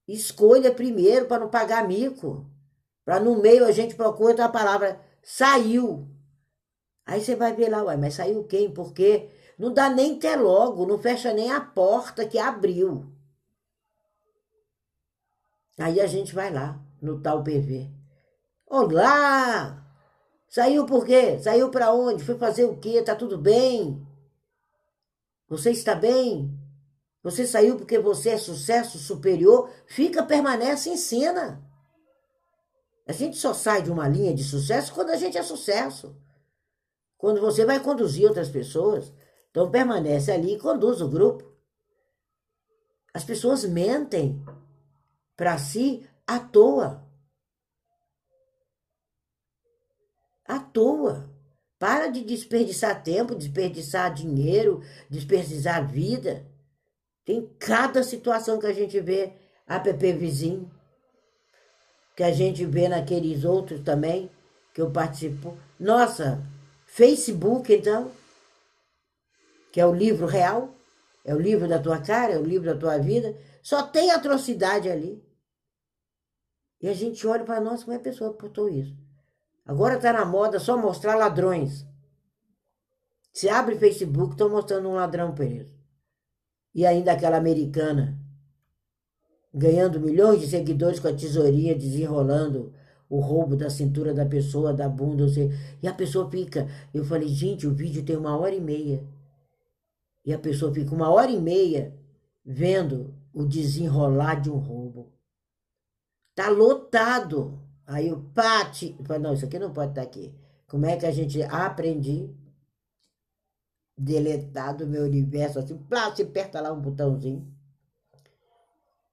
Escolha 0.08 0.74
primeiro 0.74 1.28
para 1.28 1.40
não 1.40 1.50
pagar 1.50 1.88
mico. 1.88 2.50
Para 3.06 3.20
no 3.20 3.42
meio 3.42 3.66
a 3.66 3.72
gente 3.72 3.96
procura 3.96 4.32
outra 4.32 4.50
palavra. 4.50 5.00
Saiu. 5.22 6.10
Aí 7.06 7.22
você 7.22 7.36
vai 7.36 7.54
ver 7.54 7.70
lá, 7.70 7.84
ué, 7.84 7.98
mas 7.98 8.16
saiu 8.16 8.44
quem? 8.46 8.74
Por 8.74 8.94
quê? 8.94 9.30
Não 9.58 9.74
dá 9.74 9.90
nem 9.90 10.16
até 10.16 10.36
logo, 10.36 10.86
não 10.86 10.98
fecha 10.98 11.34
nem 11.34 11.52
a 11.52 11.62
porta 11.62 12.28
que 12.28 12.40
abriu. 12.40 13.12
Aí 15.78 16.00
a 16.00 16.08
gente 16.08 16.34
vai 16.34 16.52
lá, 16.52 16.80
no 17.02 17.22
tal 17.22 17.44
PV. 17.44 17.92
Olá! 18.66 19.83
Saiu 20.54 20.86
por 20.86 21.04
quê? 21.04 21.39
Saiu 21.39 21.72
para 21.72 21.91
onde? 21.91 22.24
Foi 22.24 22.38
fazer 22.38 22.66
o 22.66 22.78
quê? 22.78 23.01
Tá 23.01 23.16
tudo 23.16 23.39
bem? 23.39 24.08
Você 25.49 25.72
está 25.72 25.95
bem? 25.95 26.56
Você 27.24 27.47
saiu 27.47 27.76
porque 27.76 27.97
você 27.97 28.30
é 28.30 28.38
sucesso 28.38 28.99
superior, 28.99 29.68
fica, 29.88 30.22
permanece 30.22 30.91
em 30.91 30.95
cena. 30.95 31.60
A 33.08 33.12
gente 33.12 33.36
só 33.36 33.51
sai 33.51 33.82
de 33.82 33.89
uma 33.89 34.08
linha 34.08 34.32
de 34.32 34.43
sucesso 34.43 34.93
quando 34.93 35.10
a 35.10 35.16
gente 35.16 35.39
é 35.39 35.41
sucesso. 35.41 36.16
Quando 37.18 37.41
você 37.41 37.66
vai 37.66 37.80
conduzir 37.80 38.28
outras 38.28 38.49
pessoas, 38.49 39.12
então 39.49 39.72
permanece 39.72 40.32
ali 40.32 40.54
e 40.54 40.60
conduz 40.60 41.01
o 41.01 41.10
grupo. 41.10 41.51
As 43.12 43.24
pessoas 43.24 43.66
mentem 43.66 44.39
para 45.36 45.58
si 45.58 46.08
à 46.28 46.39
toa. 46.39 47.03
À 50.46 50.60
toa. 50.60 51.30
Para 51.80 52.08
de 52.08 52.24
desperdiçar 52.24 53.04
tempo, 53.04 53.36
desperdiçar 53.36 54.14
dinheiro, 54.14 54.82
desperdiçar 55.10 55.86
vida. 55.86 56.46
Tem 57.26 57.50
cada 57.60 58.04
situação 58.04 58.60
que 58.60 58.68
a 58.68 58.74
gente 58.74 59.00
vê, 59.00 59.34
app 59.68 59.91
vizinho, 60.14 60.72
que 62.16 62.24
a 62.24 62.32
gente 62.32 62.66
vê 62.66 62.88
naqueles 62.88 63.44
outros 63.44 63.82
também, 63.82 64.30
que 64.74 64.82
eu 64.82 64.91
participo. 64.91 65.58
Nossa, 65.80 66.41
Facebook, 66.86 67.74
então, 67.74 68.12
que 69.72 69.82
é 69.82 69.86
o 69.86 69.94
livro 69.94 70.26
real, 70.26 70.74
é 71.26 71.34
o 71.34 71.39
livro 71.39 71.68
da 71.68 71.80
tua 71.80 72.00
cara, 72.00 72.34
é 72.34 72.38
o 72.38 72.44
livro 72.44 72.74
da 72.74 72.80
tua 72.80 72.98
vida, 72.98 73.38
só 73.62 73.84
tem 73.84 74.12
atrocidade 74.12 74.89
ali. 74.89 75.24
E 76.82 76.88
a 76.88 76.94
gente 76.94 77.26
olha 77.26 77.46
para 77.46 77.62
nossa, 77.62 77.86
como 77.86 77.96
é 77.96 78.00
a 78.00 78.04
pessoa 78.04 78.34
botou 78.34 78.70
isso? 78.70 79.03
Agora 79.66 79.95
está 79.95 80.11
na 80.11 80.26
moda 80.26 80.59
só 80.59 80.78
mostrar 80.78 81.16
ladrões. 81.16 81.88
Se 83.32 83.49
abre 83.49 83.78
Facebook, 83.78 84.32
estão 84.32 84.49
mostrando 84.49 84.89
um 84.89 84.93
ladrão 84.93 85.34
preso. 85.34 85.74
E 86.76 86.86
ainda 86.86 87.11
aquela 87.11 87.38
americana 87.38 88.20
ganhando 89.53 89.99
milhões 89.99 90.41
de 90.41 90.47
seguidores 90.47 90.99
com 90.99 91.07
a 91.07 91.14
tesourinha, 91.14 91.76
desenrolando 91.76 92.74
o 93.07 93.20
roubo 93.20 93.55
da 93.55 93.70
cintura 93.70 94.14
da 94.14 94.26
pessoa, 94.26 94.74
da 94.74 94.89
bunda, 94.89 95.30
sei, 95.30 95.51
e 95.82 95.88
a 95.88 95.93
pessoa 95.93 96.30
fica. 96.32 96.68
Eu 96.91 97.05
falei, 97.05 97.28
gente, 97.28 97.68
o 97.68 97.74
vídeo 97.74 98.03
tem 98.03 98.18
uma 98.18 98.36
hora 98.36 98.55
e 98.55 98.61
meia. 98.61 99.07
E 100.26 100.34
a 100.34 100.39
pessoa 100.39 100.74
fica 100.74 100.95
uma 100.95 101.11
hora 101.11 101.30
e 101.30 101.39
meia 101.39 101.93
vendo 102.43 103.14
o 103.32 103.45
desenrolar 103.45 104.41
de 104.41 104.49
um 104.49 104.57
roubo. 104.57 105.14
Tá 106.34 106.49
lotado. 106.49 107.61
Aí 107.86 108.12
o 108.12 108.22
Pati, 108.34 108.96
não, 109.20 109.34
isso 109.34 109.46
aqui 109.46 109.60
não 109.60 109.74
pode 109.74 109.92
estar 109.92 110.02
tá 110.02 110.08
aqui. 110.08 110.34
Como 110.68 110.86
é 110.86 110.98
que 110.98 111.06
a 111.06 111.12
gente 111.12 111.42
aprendi? 111.44 112.30
Deletar 113.98 114.76
do 114.76 114.88
meu 114.88 115.04
universo, 115.04 115.60
assim, 115.60 115.78
plá, 115.78 116.14
se 116.16 116.24
aperta 116.24 116.60
lá 116.60 116.72
um 116.72 116.82
botãozinho. 116.82 117.48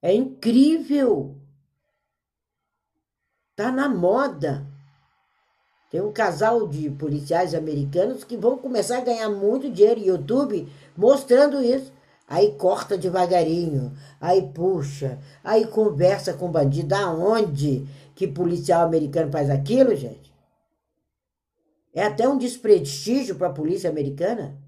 É 0.00 0.14
incrível. 0.14 1.36
Tá 3.54 3.70
na 3.70 3.88
moda. 3.88 4.66
Tem 5.90 6.00
um 6.00 6.12
casal 6.12 6.68
de 6.68 6.88
policiais 6.88 7.54
americanos 7.54 8.24
que 8.24 8.36
vão 8.36 8.56
começar 8.56 8.98
a 8.98 9.04
ganhar 9.04 9.28
muito 9.28 9.70
dinheiro 9.70 10.00
no 10.00 10.06
YouTube 10.06 10.66
mostrando 10.96 11.60
isso. 11.62 11.92
Aí 12.26 12.52
corta 12.52 12.96
devagarinho, 12.96 13.92
aí 14.20 14.40
puxa, 14.54 15.18
aí 15.42 15.66
conversa 15.66 16.32
com 16.32 16.48
bandido. 16.48 16.94
Aonde 16.94 17.84
que 18.14 18.26
policial 18.26 18.86
americano 18.86 19.30
faz 19.30 19.50
aquilo, 19.50 19.94
gente? 19.94 20.32
É 21.92 22.02
até 22.02 22.28
um 22.28 22.38
desprestígio 22.38 23.36
para 23.36 23.48
a 23.48 23.52
polícia 23.52 23.90
americana. 23.90 24.58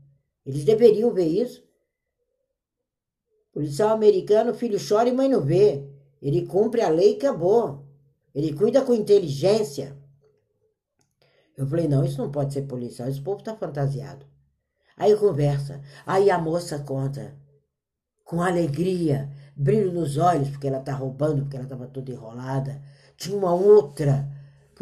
Eles 0.44 0.64
deveriam 0.64 1.12
ver 1.12 1.26
isso. 1.26 1.62
Policial 3.52 3.90
americano, 3.90 4.54
filho 4.54 4.78
chora 4.78 5.08
e 5.08 5.12
mãe 5.12 5.28
não 5.28 5.40
vê. 5.40 5.86
Ele 6.20 6.46
cumpre 6.46 6.80
a 6.80 6.88
lei 6.88 7.12
e 7.12 7.16
acabou. 7.16 7.84
Ele 8.34 8.52
cuida 8.54 8.82
com 8.82 8.94
inteligência. 8.94 9.96
Eu 11.56 11.66
falei, 11.66 11.86
não, 11.86 12.04
isso 12.04 12.18
não 12.18 12.30
pode 12.30 12.52
ser 12.54 12.62
policial, 12.62 13.08
esse 13.08 13.20
povo 13.20 13.42
tá 13.42 13.54
fantasiado. 13.54 14.26
Aí 14.96 15.14
conversa, 15.16 15.82
aí 16.06 16.30
a 16.30 16.38
moça 16.38 16.78
conta, 16.78 17.36
com 18.24 18.40
alegria, 18.40 19.30
brilho 19.54 19.92
nos 19.92 20.16
olhos, 20.16 20.48
porque 20.48 20.66
ela 20.66 20.80
tá 20.80 20.94
roubando, 20.94 21.42
porque 21.42 21.56
ela 21.56 21.66
tava 21.66 21.86
toda 21.86 22.10
enrolada. 22.10 22.82
Tinha 23.16 23.36
uma 23.36 23.54
outra, 23.54 24.28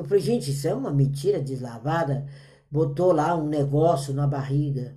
eu 0.01 0.05
falei, 0.05 0.23
gente, 0.23 0.51
isso 0.51 0.67
é 0.67 0.75
uma 0.75 0.91
mentira 0.91 1.39
deslavada. 1.41 2.27
Botou 2.71 3.13
lá 3.13 3.37
um 3.37 3.47
negócio 3.47 4.15
na 4.15 4.27
barriga. 4.27 4.97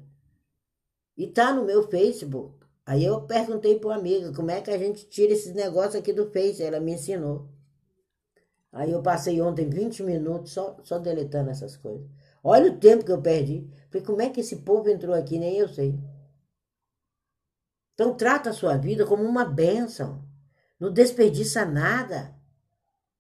E 1.17 1.27
tá 1.27 1.53
no 1.53 1.65
meu 1.65 1.87
Facebook. 1.89 2.65
Aí 2.85 3.03
eu 3.03 3.21
perguntei 3.21 3.77
para 3.77 3.89
uma 3.89 3.97
amiga 3.97 4.33
como 4.33 4.49
é 4.49 4.61
que 4.61 4.71
a 4.71 4.77
gente 4.77 5.05
tira 5.07 5.33
esses 5.33 5.53
negócios 5.53 5.95
aqui 5.95 6.13
do 6.13 6.31
Face. 6.31 6.63
Ela 6.63 6.79
me 6.79 6.93
ensinou. 6.93 7.49
Aí 8.71 8.91
eu 8.91 9.01
passei 9.03 9.41
ontem 9.41 9.69
20 9.69 10.03
minutos 10.03 10.53
só, 10.53 10.77
só 10.83 10.97
deletando 10.97 11.49
essas 11.49 11.75
coisas. 11.75 12.07
Olha 12.41 12.71
o 12.71 12.77
tempo 12.77 13.03
que 13.03 13.11
eu 13.11 13.21
perdi. 13.21 13.69
Falei, 13.89 14.05
como 14.05 14.21
é 14.21 14.29
que 14.29 14.39
esse 14.39 14.57
povo 14.57 14.89
entrou 14.89 15.13
aqui? 15.13 15.37
Nem 15.37 15.57
eu 15.57 15.67
sei. 15.67 15.99
Então 17.93 18.15
trata 18.15 18.49
a 18.51 18.53
sua 18.53 18.77
vida 18.77 19.05
como 19.05 19.23
uma 19.23 19.45
bênção. 19.45 20.23
Não 20.79 20.91
desperdiça 20.91 21.65
nada. 21.65 22.33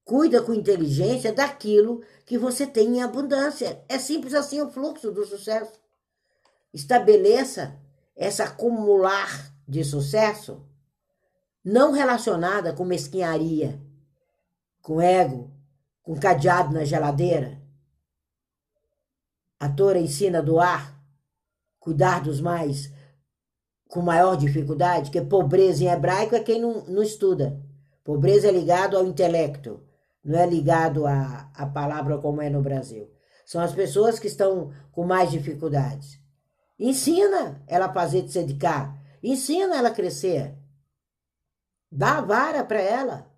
Cuida 0.03 0.41
com 0.41 0.53
inteligência 0.53 1.31
daquilo 1.31 2.03
que 2.25 2.37
você 2.37 2.67
tem 2.67 2.97
em 2.97 3.01
abundância. 3.01 3.83
É 3.87 3.97
simples 3.97 4.33
assim 4.33 4.61
o 4.61 4.69
fluxo 4.69 5.11
do 5.11 5.25
sucesso. 5.25 5.79
Estabeleça 6.73 7.79
essa 8.15 8.45
acumular 8.45 9.53
de 9.67 9.83
sucesso 9.83 10.61
não 11.63 11.91
relacionada 11.93 12.73
com 12.73 12.83
mesquinharia, 12.83 13.81
com 14.81 14.99
ego, 14.99 15.49
com 16.01 16.19
cadeado 16.19 16.73
na 16.73 16.83
geladeira. 16.83 17.61
A 19.57 19.69
Torá 19.69 19.97
ensina 19.97 20.39
a 20.39 20.41
doar, 20.41 21.01
cuidar 21.79 22.21
dos 22.21 22.41
mais 22.41 22.91
com 23.87 24.01
maior 24.01 24.35
dificuldade, 24.35 25.11
que 25.11 25.21
pobreza 25.21 25.83
em 25.83 25.87
hebraico 25.87 26.35
é 26.35 26.39
quem 26.39 26.59
não, 26.59 26.83
não 26.85 27.03
estuda. 27.03 27.61
Pobreza 28.03 28.47
é 28.47 28.51
ligado 28.51 28.97
ao 28.97 29.05
intelecto, 29.05 29.79
não 30.23 30.39
é 30.39 30.45
ligado 30.45 31.05
à, 31.05 31.51
à 31.53 31.65
palavra 31.65 32.17
como 32.17 32.41
é 32.41 32.49
no 32.49 32.61
Brasil. 32.61 33.11
São 33.45 33.61
as 33.61 33.73
pessoas 33.73 34.19
que 34.19 34.27
estão 34.27 34.71
com 34.91 35.05
mais 35.05 35.31
dificuldades. 35.31 36.19
Ensina 36.79 37.61
ela 37.67 37.85
a 37.85 37.93
fazer 37.93 38.23
de 38.23 38.31
se 38.31 38.39
dedicar, 38.39 39.03
Ensina 39.23 39.77
ela 39.77 39.87
a 39.87 39.93
crescer. 39.93 40.53
Dá 41.89 42.17
a 42.17 42.21
vara 42.21 42.63
para 42.65 42.81
ela. 42.81 43.31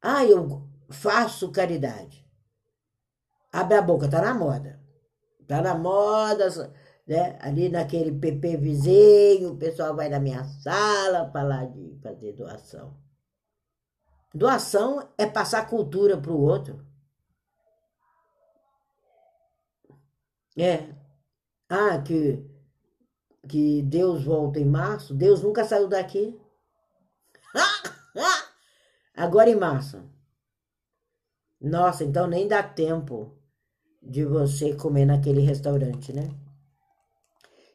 Ah, 0.00 0.24
eu 0.24 0.66
faço 0.88 1.52
caridade. 1.52 2.26
Abre 3.52 3.76
a 3.76 3.82
boca, 3.82 4.08
tá 4.08 4.22
na 4.22 4.32
moda. 4.32 4.80
Tá 5.46 5.60
na 5.60 5.74
moda, 5.74 6.48
né? 7.06 7.38
Ali 7.42 7.68
naquele 7.68 8.18
PP 8.18 8.56
vizinho, 8.56 9.52
o 9.52 9.58
pessoal 9.58 9.94
vai 9.94 10.08
na 10.08 10.18
minha 10.18 10.42
sala 10.44 11.30
falar 11.30 11.66
de 11.66 11.98
fazer 12.02 12.32
doação. 12.32 12.96
Doação 14.34 15.08
é 15.18 15.26
passar 15.26 15.68
cultura 15.68 16.16
para 16.16 16.32
o 16.32 16.40
outro. 16.40 16.84
É. 20.56 20.94
Ah, 21.68 21.98
que 22.02 22.52
que 23.48 23.82
Deus 23.82 24.24
volta 24.24 24.60
em 24.60 24.64
março, 24.64 25.14
Deus 25.14 25.42
nunca 25.42 25.64
saiu 25.64 25.88
daqui. 25.88 26.40
Agora 29.14 29.50
em 29.50 29.56
março. 29.56 30.02
Nossa, 31.60 32.04
então 32.04 32.26
nem 32.26 32.46
dá 32.46 32.62
tempo 32.62 33.36
de 34.02 34.24
você 34.24 34.74
comer 34.74 35.04
naquele 35.04 35.40
restaurante, 35.40 36.12
né? 36.12 36.28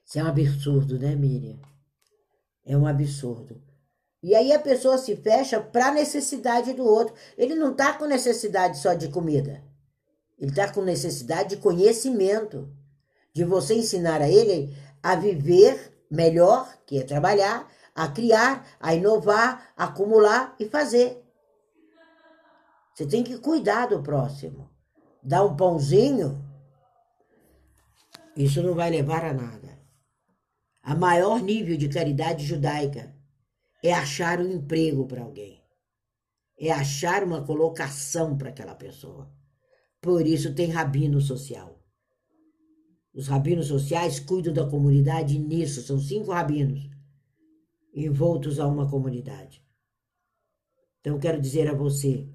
Isso 0.05 0.19
é 0.19 0.23
um 0.23 0.27
absurdo, 0.27 0.97
né, 0.97 1.15
Miriam? 1.15 1.59
É 2.65 2.77
um 2.77 2.87
absurdo. 2.87 3.61
E 4.21 4.33
aí 4.33 4.51
a 4.51 4.59
pessoa 4.59 4.97
se 4.97 5.15
fecha 5.15 5.59
para 5.59 5.87
a 5.87 5.93
necessidade 5.93 6.73
do 6.73 6.83
outro. 6.83 7.13
Ele 7.37 7.55
não 7.55 7.71
está 7.71 7.93
com 7.93 8.05
necessidade 8.05 8.79
só 8.79 8.93
de 8.93 9.09
comida. 9.09 9.63
Ele 10.39 10.51
está 10.51 10.71
com 10.71 10.81
necessidade 10.81 11.49
de 11.49 11.57
conhecimento. 11.57 12.69
De 13.33 13.43
você 13.43 13.75
ensinar 13.75 14.21
a 14.21 14.29
ele 14.29 14.75
a 15.03 15.15
viver 15.15 15.93
melhor, 16.09 16.75
que 16.85 16.97
é 16.97 17.03
trabalhar, 17.03 17.71
a 17.93 18.07
criar, 18.07 18.67
a 18.79 18.95
inovar, 18.95 19.71
a 19.77 19.85
acumular 19.85 20.55
e 20.59 20.67
fazer. 20.67 21.23
Você 22.93 23.05
tem 23.05 23.23
que 23.23 23.37
cuidar 23.37 23.87
do 23.87 24.01
próximo. 24.01 24.71
Dar 25.21 25.43
um 25.43 25.55
pãozinho, 25.55 26.43
isso 28.35 28.63
não 28.63 28.73
vai 28.73 28.89
levar 28.89 29.23
a 29.25 29.33
nada. 29.33 29.77
A 30.81 30.95
maior 30.95 31.41
nível 31.41 31.77
de 31.77 31.89
caridade 31.89 32.45
judaica 32.45 33.16
é 33.83 33.93
achar 33.93 34.39
um 34.39 34.51
emprego 34.51 35.05
para 35.05 35.23
alguém. 35.23 35.61
É 36.59 36.71
achar 36.71 37.23
uma 37.23 37.43
colocação 37.43 38.37
para 38.37 38.49
aquela 38.49 38.75
pessoa. 38.75 39.31
Por 40.01 40.25
isso 40.25 40.55
tem 40.55 40.69
rabino 40.69 41.21
social. 41.21 41.79
Os 43.13 43.27
rabinos 43.27 43.67
sociais 43.67 44.19
cuidam 44.19 44.53
da 44.53 44.67
comunidade 44.67 45.37
nisso, 45.37 45.81
são 45.81 45.99
cinco 45.99 46.31
rabinos 46.31 46.89
envoltos 47.93 48.59
a 48.59 48.67
uma 48.67 48.89
comunidade. 48.89 49.65
Então, 50.99 51.19
quero 51.19 51.41
dizer 51.41 51.67
a 51.67 51.73
você 51.73 52.29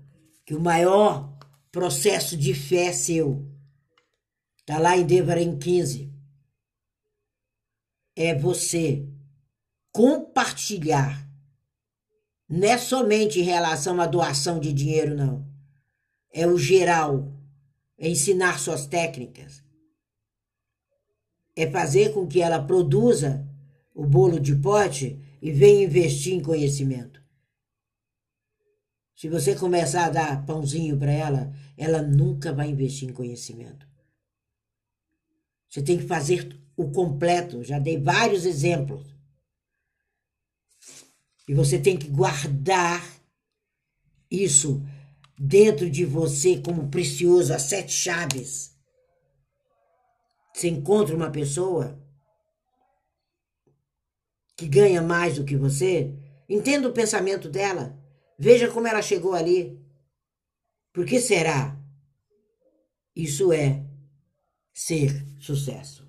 que 0.45 0.55
o 0.55 0.61
maior 0.61 1.38
processo 1.70 2.36
de 2.36 2.53
fé 2.53 2.93
seu 2.93 3.49
está 4.59 4.78
lá 4.78 4.97
em 4.97 5.07
Devarim 5.07 5.59
15. 5.59 6.12
É 8.16 8.34
você 8.34 9.09
compartilhar. 9.93 11.30
Não 12.53 12.69
é 12.69 12.77
somente 12.77 13.41
em 13.41 13.45
relação 13.45 14.01
à 14.01 14.07
doação 14.07 14.61
de 14.61 14.73
dinheiro, 14.73 15.17
não. 15.17 15.45
É 16.33 16.47
o 16.47 16.59
geral. 16.59 17.33
É 17.99 18.09
ensinar 18.09 18.59
suas 18.59 18.87
técnicas 18.87 19.63
é 21.55 21.71
fazer 21.71 22.13
com 22.13 22.27
que 22.27 22.41
ela 22.41 22.63
produza 22.63 23.47
o 23.95 24.05
bolo 24.07 24.41
de 24.41 24.57
pote 24.57 25.21
e 25.41 25.51
venha 25.53 25.85
investir 25.85 26.35
em 26.35 26.43
conhecimento. 26.43 27.23
Se 29.15 29.29
você 29.29 29.55
começar 29.55 30.07
a 30.07 30.11
dar 30.11 30.47
pãozinho 30.47 30.97
para 30.97 31.13
ela, 31.13 31.53
ela 31.77 32.03
nunca 32.03 32.53
vai 32.53 32.69
investir 32.69 33.09
em 33.09 33.13
conhecimento. 33.13 33.87
Você 35.69 35.83
tem 35.83 35.99
que 35.99 36.07
fazer 36.07 36.59
o 36.77 36.91
completo. 36.91 37.63
Já 37.63 37.79
dei 37.79 37.99
vários 37.99 38.45
exemplos. 38.45 39.15
E 41.49 41.55
você 41.55 41.78
tem 41.78 41.97
que 41.97 42.09
guardar 42.09 43.03
isso 44.30 44.82
dentro 45.38 45.90
de 45.90 46.05
você 46.05 46.61
como 46.61 46.88
precioso, 46.88 47.53
as 47.53 47.62
sete 47.62 47.93
chaves. 47.93 48.72
Você 50.55 50.68
encontra 50.68 51.16
uma 51.16 51.30
pessoa 51.30 51.99
que 54.57 54.68
ganha 54.68 55.03
mais 55.03 55.36
do 55.36 55.45
que 55.45 55.57
você, 55.57 56.14
entenda 56.49 56.88
o 56.88 56.93
pensamento 56.93 57.49
dela, 57.49 57.99
veja 58.38 58.70
como 58.70 58.86
ela 58.86 59.03
chegou 59.03 59.34
ali. 59.34 59.80
Por 60.93 61.05
que 61.07 61.18
será? 61.20 61.76
Isso 63.16 63.53
é 63.53 63.84
ser 64.72 65.26
sucesso. 65.40 66.02